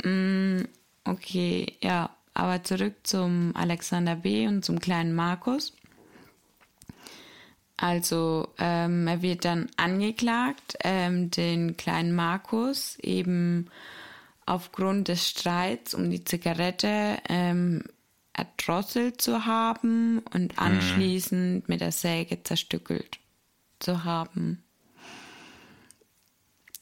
[0.05, 0.69] Mm,
[1.05, 2.16] okay, ja.
[2.37, 4.47] Aber zurück zum Alexander B.
[4.47, 5.73] und zum kleinen Markus.
[7.79, 13.71] Also ähm, er wird dann angeklagt, ähm, den kleinen Markus eben
[14.45, 17.85] aufgrund des Streits um die Zigarette ähm,
[18.35, 23.19] erdrosselt zu haben und anschließend mit der Säge zerstückelt
[23.79, 24.63] zu haben.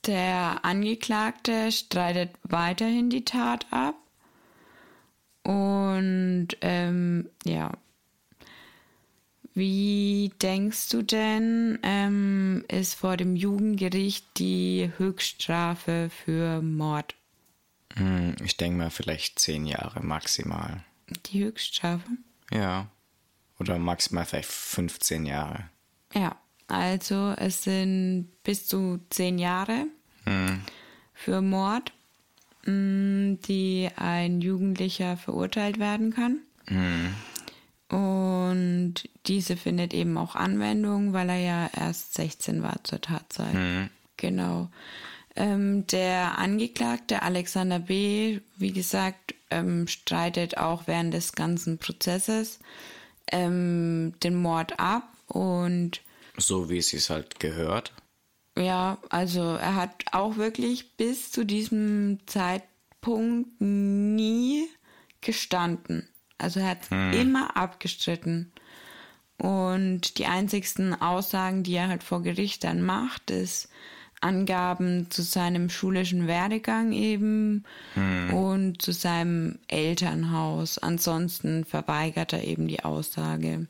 [0.07, 3.95] Der Angeklagte streitet weiterhin die Tat ab
[5.45, 7.73] und ähm, ja,
[9.55, 17.15] wie denkst du denn, ähm, ist vor dem Jugendgericht die Höchststrafe für Mord?
[17.95, 20.83] Hm, ich denke mal vielleicht zehn Jahre maximal.
[21.27, 22.09] Die Höchststrafe?
[22.51, 22.89] Ja.
[23.61, 25.71] Oder maximal vielleicht 15 Jahre.
[26.13, 26.37] Ja,
[26.67, 29.87] also es sind bis zu zehn Jahre
[30.25, 30.63] Hm.
[31.13, 31.93] für Mord,
[32.67, 36.41] die ein Jugendlicher verurteilt werden kann.
[37.89, 38.95] Und
[39.27, 43.55] diese findet eben auch Anwendung, weil er ja erst 16 war zur Tatzeit.
[44.17, 44.69] Genau.
[45.37, 52.61] Ähm, der Angeklagte Alexander B., wie gesagt, ähm, streitet auch während des ganzen Prozesses
[53.33, 56.01] ähm, den Mord ab und
[56.37, 57.93] So wie es sich halt gehört.
[58.59, 64.69] Ja, also er hat auch wirklich bis zu diesem Zeitpunkt nie
[65.21, 66.09] gestanden.
[66.39, 68.53] Also er hat immer abgestritten.
[69.39, 73.69] Und die einzigsten Aussagen, die er halt vor Gericht dann macht, ist
[74.21, 77.65] Angaben zu seinem schulischen Werdegang eben
[78.33, 80.79] und zu seinem Elternhaus.
[80.79, 83.67] Ansonsten verweigert er eben die Aussage.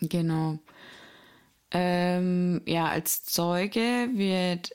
[0.00, 0.58] Genau.
[1.70, 4.70] Ähm, ja, als Zeuge wird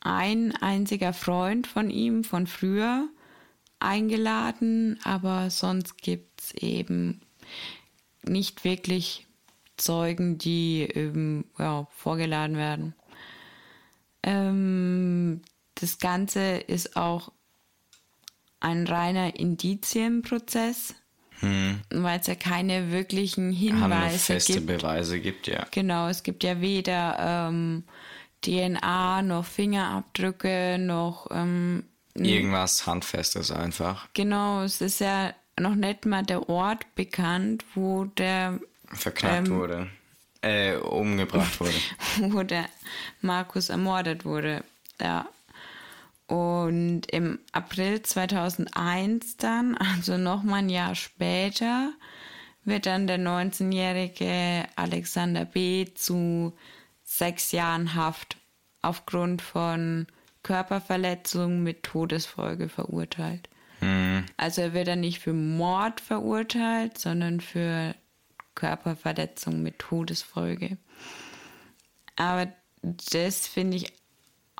[0.00, 3.08] ein einziger Freund von ihm von früher
[3.78, 7.20] eingeladen, aber sonst gibt es eben
[8.22, 9.26] nicht wirklich
[9.76, 12.94] Zeugen, die eben ja, vorgeladen werden.
[14.22, 15.40] Ähm,
[15.74, 17.32] das Ganze ist auch
[18.60, 20.94] ein reiner Indizienprozess,
[21.42, 24.66] weil es ja keine wirklichen Hinweise feste gibt.
[24.66, 25.66] Beweise gibt, ja.
[25.70, 27.84] Genau, es gibt ja weder ähm,
[28.44, 31.84] DNA noch Fingerabdrücke noch ähm,
[32.14, 34.08] Irgendwas Handfestes einfach.
[34.14, 38.58] genau, es ist ja noch nicht mal der Ort bekannt, wo der
[38.92, 39.54] Verknackt Ähm.
[39.54, 39.86] wurde.
[40.42, 41.74] Äh, umgebracht wurde.
[42.34, 42.64] wo der
[43.20, 44.64] Markus ermordet wurde.
[45.00, 45.28] Ja.
[46.30, 51.92] Und im April 2001 dann, also noch mal ein Jahr später,
[52.62, 55.86] wird dann der 19-jährige Alexander B.
[55.92, 56.56] zu
[57.02, 58.36] sechs Jahren Haft
[58.80, 60.06] aufgrund von
[60.44, 63.48] Körperverletzung mit Todesfolge verurteilt.
[64.36, 67.96] Also er wird dann nicht für Mord verurteilt, sondern für
[68.54, 70.78] Körperverletzung mit Todesfolge.
[72.14, 72.52] Aber
[72.82, 73.99] das finde ich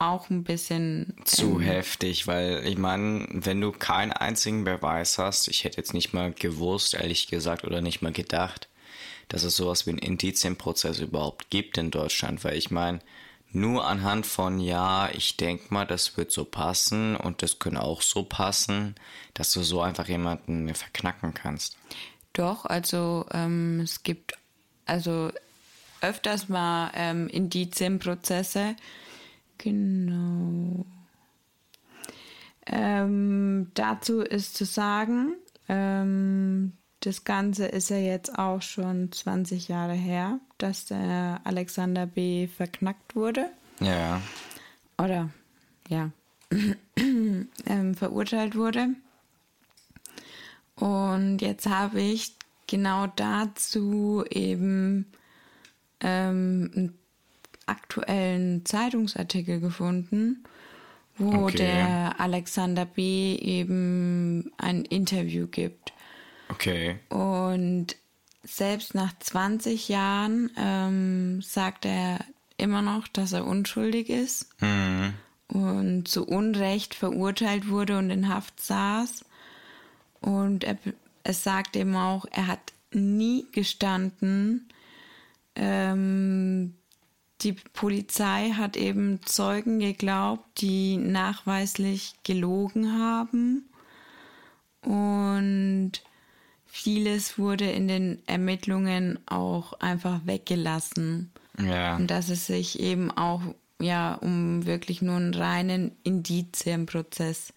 [0.00, 5.64] auch ein bisschen Zu heftig, weil ich meine, wenn du keinen einzigen Beweis hast, ich
[5.64, 8.68] hätte jetzt nicht mal gewusst, ehrlich gesagt, oder nicht mal gedacht,
[9.28, 13.00] dass es sowas wie einen Indizienprozess überhaupt gibt in Deutschland, weil ich meine,
[13.52, 18.00] nur anhand von, ja, ich denke mal, das wird so passen und das könnte auch
[18.00, 18.94] so passen,
[19.34, 21.76] dass du so einfach jemanden verknacken kannst.
[22.32, 24.34] Doch, also ähm, es gibt
[24.86, 25.30] also
[26.00, 28.76] öfters mal ähm, Indizienprozesse.
[29.62, 30.86] Genau.
[32.66, 35.34] Ähm, dazu ist zu sagen,
[35.68, 42.46] ähm, das Ganze ist ja jetzt auch schon 20 Jahre her, dass der Alexander B.
[42.46, 43.50] verknackt wurde.
[43.80, 44.20] Ja,
[44.98, 45.30] Oder
[45.88, 46.10] ja,
[46.96, 48.88] ähm, verurteilt wurde.
[50.76, 52.34] Und jetzt habe ich
[52.66, 55.06] genau dazu eben
[56.00, 56.94] ähm,
[57.70, 60.44] aktuellen Zeitungsartikel gefunden,
[61.16, 61.56] wo Okay.
[61.58, 63.34] der Alexander B.
[63.36, 65.92] eben ein Interview gibt.
[66.48, 66.98] okay.
[67.08, 67.96] Und
[68.42, 72.20] selbst nach 20 Jahren ähm, sagt er
[72.56, 75.14] immer noch, dass er unschuldig ist Mhm.
[75.48, 79.24] und zu Unrecht verurteilt wurde und in Haft saß.
[80.20, 80.76] Und er,
[81.22, 84.68] es sagt eben auch, er hat nie gestanden.
[85.54, 86.74] Ähm,
[87.42, 93.68] die Polizei hat eben Zeugen geglaubt, die nachweislich gelogen haben.
[94.82, 95.92] Und
[96.66, 101.32] vieles wurde in den Ermittlungen auch einfach weggelassen.
[101.58, 101.96] Ja.
[101.96, 103.42] Und dass es sich eben auch
[103.80, 107.52] ja um wirklich nur einen reinen Indizienprozess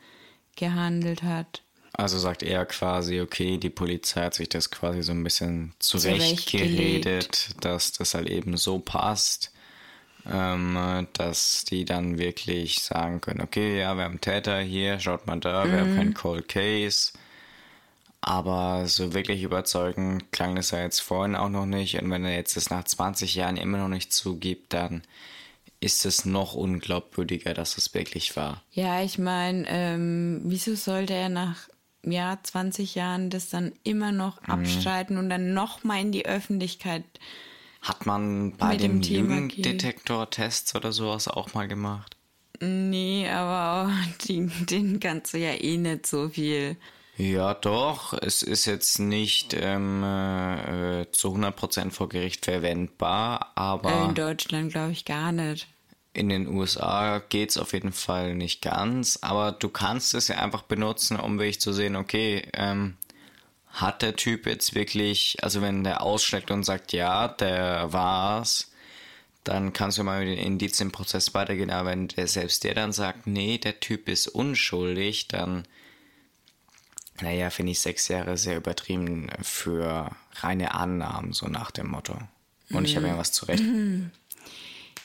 [0.55, 1.61] gehandelt hat.
[1.93, 7.35] Also sagt er quasi, okay, die Polizei hat sich das quasi so ein bisschen zurechtgeredet,
[7.35, 7.63] Zurechtgelegt.
[7.63, 9.52] dass das halt eben so passt,
[10.25, 15.27] ähm, dass die dann wirklich sagen können, okay, ja, wir haben einen Täter hier, schaut
[15.27, 17.13] mal da, wir haben keinen Cold Case.
[18.21, 22.01] Aber so wirklich überzeugend klang das ja jetzt vorhin auch noch nicht.
[22.01, 25.03] Und wenn er jetzt das nach 20 Jahren immer noch nicht zugibt, dann
[25.81, 28.63] ist es noch unglaubwürdiger, dass es wirklich war.
[28.71, 31.69] Ja, ich meine, ähm, wieso sollte er nach
[32.05, 34.49] ja, 20 Jahren das dann immer noch Mhm.
[34.51, 37.03] abstreiten und dann nochmal in die Öffentlichkeit?
[37.83, 42.15] Hat man bei dem dem Lügendetektor-Tests oder sowas auch mal gemacht?
[42.59, 43.91] Nee, aber
[44.27, 46.77] die, den kannst du ja eh nicht so viel.
[47.17, 48.13] Ja, doch.
[48.13, 54.71] Es ist jetzt nicht ähm, äh, zu 100% vor Gericht verwendbar, aber Äh, in Deutschland
[54.71, 55.67] glaube ich gar nicht.
[56.13, 59.19] in den USA geht's auf jeden Fall nicht ganz.
[59.21, 62.97] Aber du kannst es ja einfach benutzen, um wirklich zu sehen, okay, ähm,
[63.73, 68.71] hat der Typ jetzt wirklich, also wenn der ausschlägt und sagt, ja, der war's,
[69.43, 71.71] dann kannst du mal mit den Indizienprozess weitergehen.
[71.71, 75.63] Aber wenn der selbst der dann sagt, nee, der Typ ist unschuldig, dann,
[77.19, 82.15] naja, finde ich sechs Jahre sehr übertrieben für reine Annahmen, so nach dem Motto.
[82.69, 83.63] Und ich habe ja was zurecht.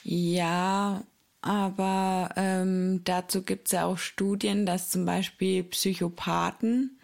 [0.03, 1.03] Ja,
[1.41, 6.99] aber ähm, dazu gibt es ja auch Studien, dass zum Beispiel Psychopathen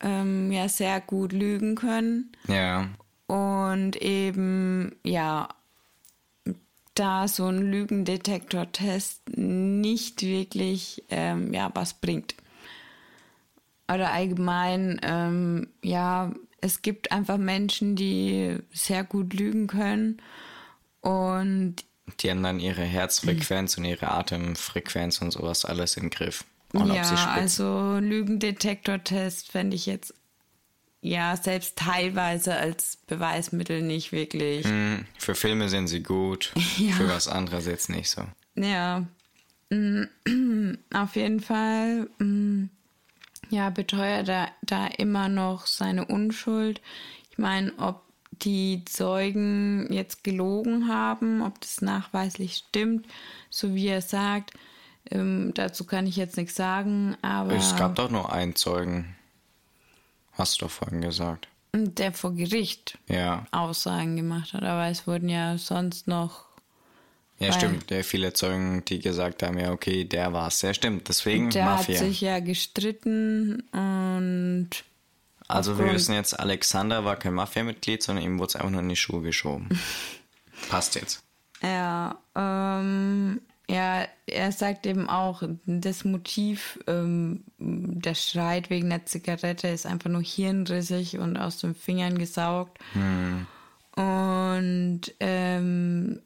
[0.00, 2.88] ähm, ja sehr gut lügen können Ja,
[3.26, 5.48] und eben ja
[6.94, 12.34] da so ein Lügendetektor-Test nicht wirklich ähm, ja was bringt.
[13.88, 20.20] Oder allgemein, ähm, ja, es gibt einfach Menschen, die sehr gut lügen können
[21.02, 21.76] und
[22.20, 26.44] Die haben dann ihre Herzfrequenz und ihre Atemfrequenz und sowas alles im Griff.
[26.76, 30.14] Und ja, also Lügendetektor-Test fände ich jetzt
[31.00, 34.66] ja selbst teilweise als Beweismittel nicht wirklich.
[34.66, 36.92] Hm, Für Filme sind sie gut, Ja.
[36.94, 38.22] für was anderes jetzt nicht so.
[38.56, 39.06] Ja,
[39.70, 40.04] mm,
[40.94, 42.64] auf jeden Fall, mm,
[43.50, 46.80] ja, beteuert er da immer noch seine Unschuld.
[47.30, 48.02] Ich meine, ob
[48.42, 53.06] die Zeugen jetzt gelogen haben, ob das nachweislich stimmt,
[53.48, 54.52] so wie er sagt,
[55.10, 59.14] ähm, dazu kann ich jetzt nichts sagen, aber Es gab doch nur einen Zeugen.
[60.32, 61.48] Hast du doch vorhin gesagt.
[61.74, 66.44] der vor Gericht Ja, Aussagen gemacht hat, aber es wurden ja sonst noch
[67.38, 67.90] ja stimmt.
[67.90, 70.62] Ja, viele Zeugen, die gesagt haben, ja okay, der war's.
[70.62, 71.98] Ja stimmt, deswegen Der Mafia.
[72.00, 74.70] hat sich ja gestritten und
[75.48, 78.88] also wir wissen jetzt, Alexander war kein Mafia-Mitglied, sondern ihm wurde es einfach nur in
[78.88, 79.68] die Schuhe geschoben.
[80.70, 81.22] Passt jetzt.
[81.62, 89.68] ja, ähm, ja, er sagt eben auch, das Motiv, ähm, der Streit wegen der Zigarette
[89.68, 92.78] ist einfach nur hirnrissig und aus den Fingern gesaugt.
[93.96, 96.20] Und ähm,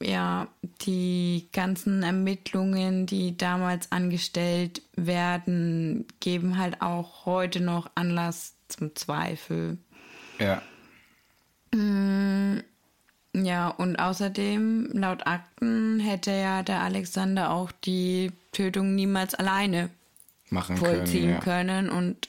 [0.00, 0.48] ja,
[0.82, 9.78] die ganzen Ermittlungen, die damals angestellt werden, geben halt auch heute noch Anlass zum Zweifel.
[10.38, 10.62] Ja.
[13.34, 19.90] Ja, und außerdem, laut Akten, hätte ja der Alexander auch die Tötung niemals alleine
[20.50, 21.68] Machen vollziehen können.
[21.68, 21.86] Ja.
[21.86, 22.28] können und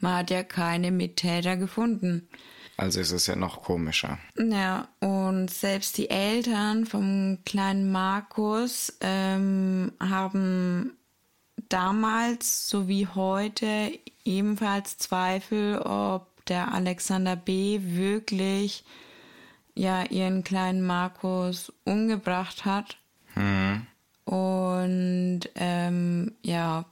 [0.00, 2.28] man hat ja keine Mittäter gefunden.
[2.76, 4.18] Also ist es ja noch komischer.
[4.38, 10.92] Ja, und selbst die Eltern vom kleinen Markus ähm, haben
[11.70, 17.80] damals sowie heute ebenfalls Zweifel, ob der Alexander B.
[17.82, 18.84] wirklich
[19.76, 22.96] ja ihren kleinen Markus umgebracht hat.
[24.24, 26.84] Und ähm, ja,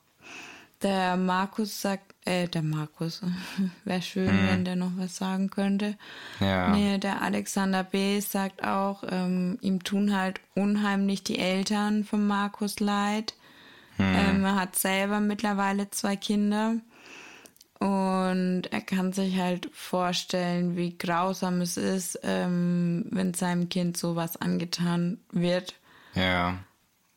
[0.83, 3.23] der Markus sagt, äh, der Markus,
[3.85, 5.97] wäre schön, wenn der noch was sagen könnte.
[6.41, 6.69] Ja.
[6.69, 8.21] Nee, der Alexander B.
[8.21, 13.35] sagt auch, ähm, ihm tun halt unheimlich die Eltern von Markus leid.
[13.99, 16.77] Ähm, er hat selber mittlerweile zwei Kinder.
[17.85, 24.39] Und er kann sich halt vorstellen, wie grausam es ist, ähm, wenn seinem Kind sowas
[24.41, 25.75] angetan wird.
[26.15, 26.61] Ja.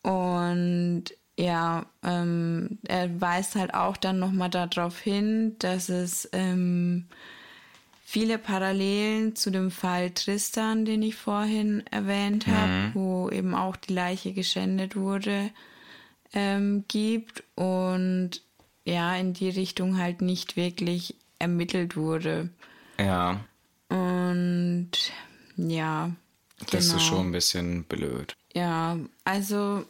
[0.01, 1.05] Und
[1.39, 7.05] ja, ähm, er weist halt auch dann nochmal darauf hin, dass es ähm,
[8.03, 13.93] viele Parallelen zu dem Fall Tristan, den ich vorhin erwähnt habe, wo eben auch die
[13.93, 15.49] Leiche geschändet wurde,
[16.33, 18.41] ähm, gibt und
[18.87, 22.49] ja, in die Richtung halt nicht wirklich ermittelt wurde.
[22.97, 23.41] Ja.
[23.89, 24.91] Und
[25.57, 26.11] ja,
[26.71, 26.95] Das genau.
[26.97, 28.35] ist schon ein bisschen blöd.
[28.53, 29.83] Ja, also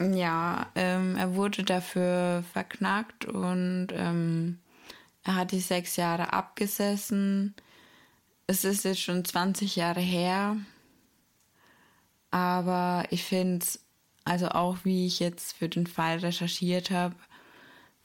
[0.00, 4.58] ja, ähm, er wurde dafür verknackt und ähm,
[5.22, 7.54] er hat die sechs Jahre abgesessen.
[8.48, 10.56] Es ist jetzt schon 20 Jahre her.
[12.32, 13.78] Aber ich finde es,
[14.24, 17.14] also auch wie ich jetzt für den Fall recherchiert habe,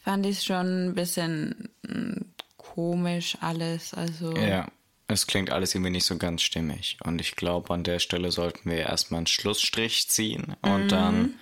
[0.06, 2.22] fand ich schon ein bisschen mm,
[2.58, 3.94] komisch alles.
[3.96, 4.68] Also Ja,
[5.08, 6.98] es klingt alles irgendwie nicht so ganz stimmig.
[7.04, 11.36] Und ich glaube, an der Stelle sollten wir erstmal einen Schlussstrich ziehen und dann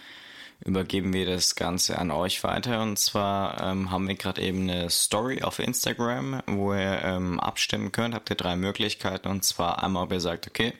[0.63, 2.81] übergeben wir das Ganze an euch weiter.
[2.81, 7.91] Und zwar ähm, haben wir gerade eben eine Story auf Instagram, wo ihr ähm, abstimmen
[7.91, 8.15] könnt.
[8.15, 9.27] Habt ihr drei Möglichkeiten.
[9.27, 10.73] Und zwar einmal, ob ihr sagt, okay,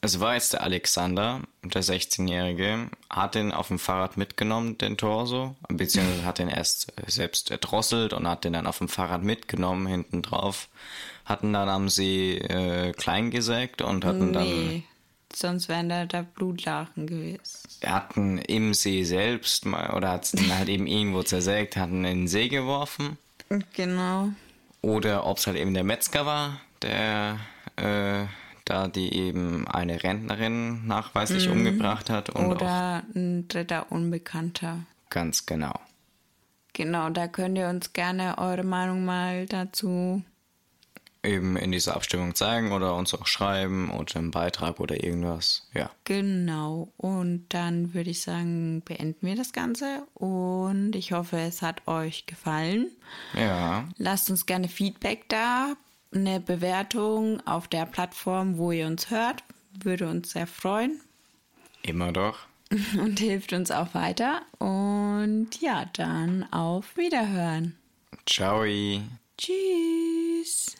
[0.00, 5.56] es war jetzt der Alexander, der 16-Jährige, hat den auf dem Fahrrad mitgenommen, den Torso,
[5.68, 9.86] beziehungsweise hat den erst äh, selbst erdrosselt und hat den dann auf dem Fahrrad mitgenommen,
[9.86, 10.68] hinten drauf,
[11.24, 14.84] hatten dann am See äh, klein gesägt und hatten dann, nee,
[15.32, 17.40] sonst wären da, da Blutlachen gewesen.
[17.84, 22.20] hatten im See selbst mal, oder hat es dann halt eben irgendwo zersägt, hatten in
[22.20, 23.18] den See geworfen.
[23.74, 24.30] Genau.
[24.82, 27.40] Oder ob es halt eben der Metzger war, der
[27.76, 28.26] äh,
[28.66, 34.80] da die eben eine Rentnerin nachweislich umgebracht hat und auch Oder ein dritter Unbekannter.
[35.08, 35.80] ganz genau.
[36.74, 40.22] Genau, da könnt ihr uns gerne eure Meinung mal dazu.
[41.22, 45.66] eben in dieser Abstimmung zeigen oder uns auch schreiben oder einen Beitrag oder irgendwas.
[45.74, 45.90] Ja.
[46.04, 46.92] Genau.
[46.98, 50.06] Und dann würde ich sagen, beenden wir das Ganze.
[50.14, 52.88] Und ich hoffe, es hat euch gefallen.
[53.34, 53.88] Ja.
[53.96, 55.74] Lasst uns gerne Feedback da.
[56.12, 59.42] Eine Bewertung auf der Plattform, wo ihr uns hört.
[59.82, 61.00] Würde uns sehr freuen
[61.86, 62.38] Immer doch.
[62.98, 64.42] und hilft uns auch weiter.
[64.58, 67.76] Und ja, dann auf Wiederhören.
[68.26, 68.64] Ciao.
[69.38, 70.74] Tschüss.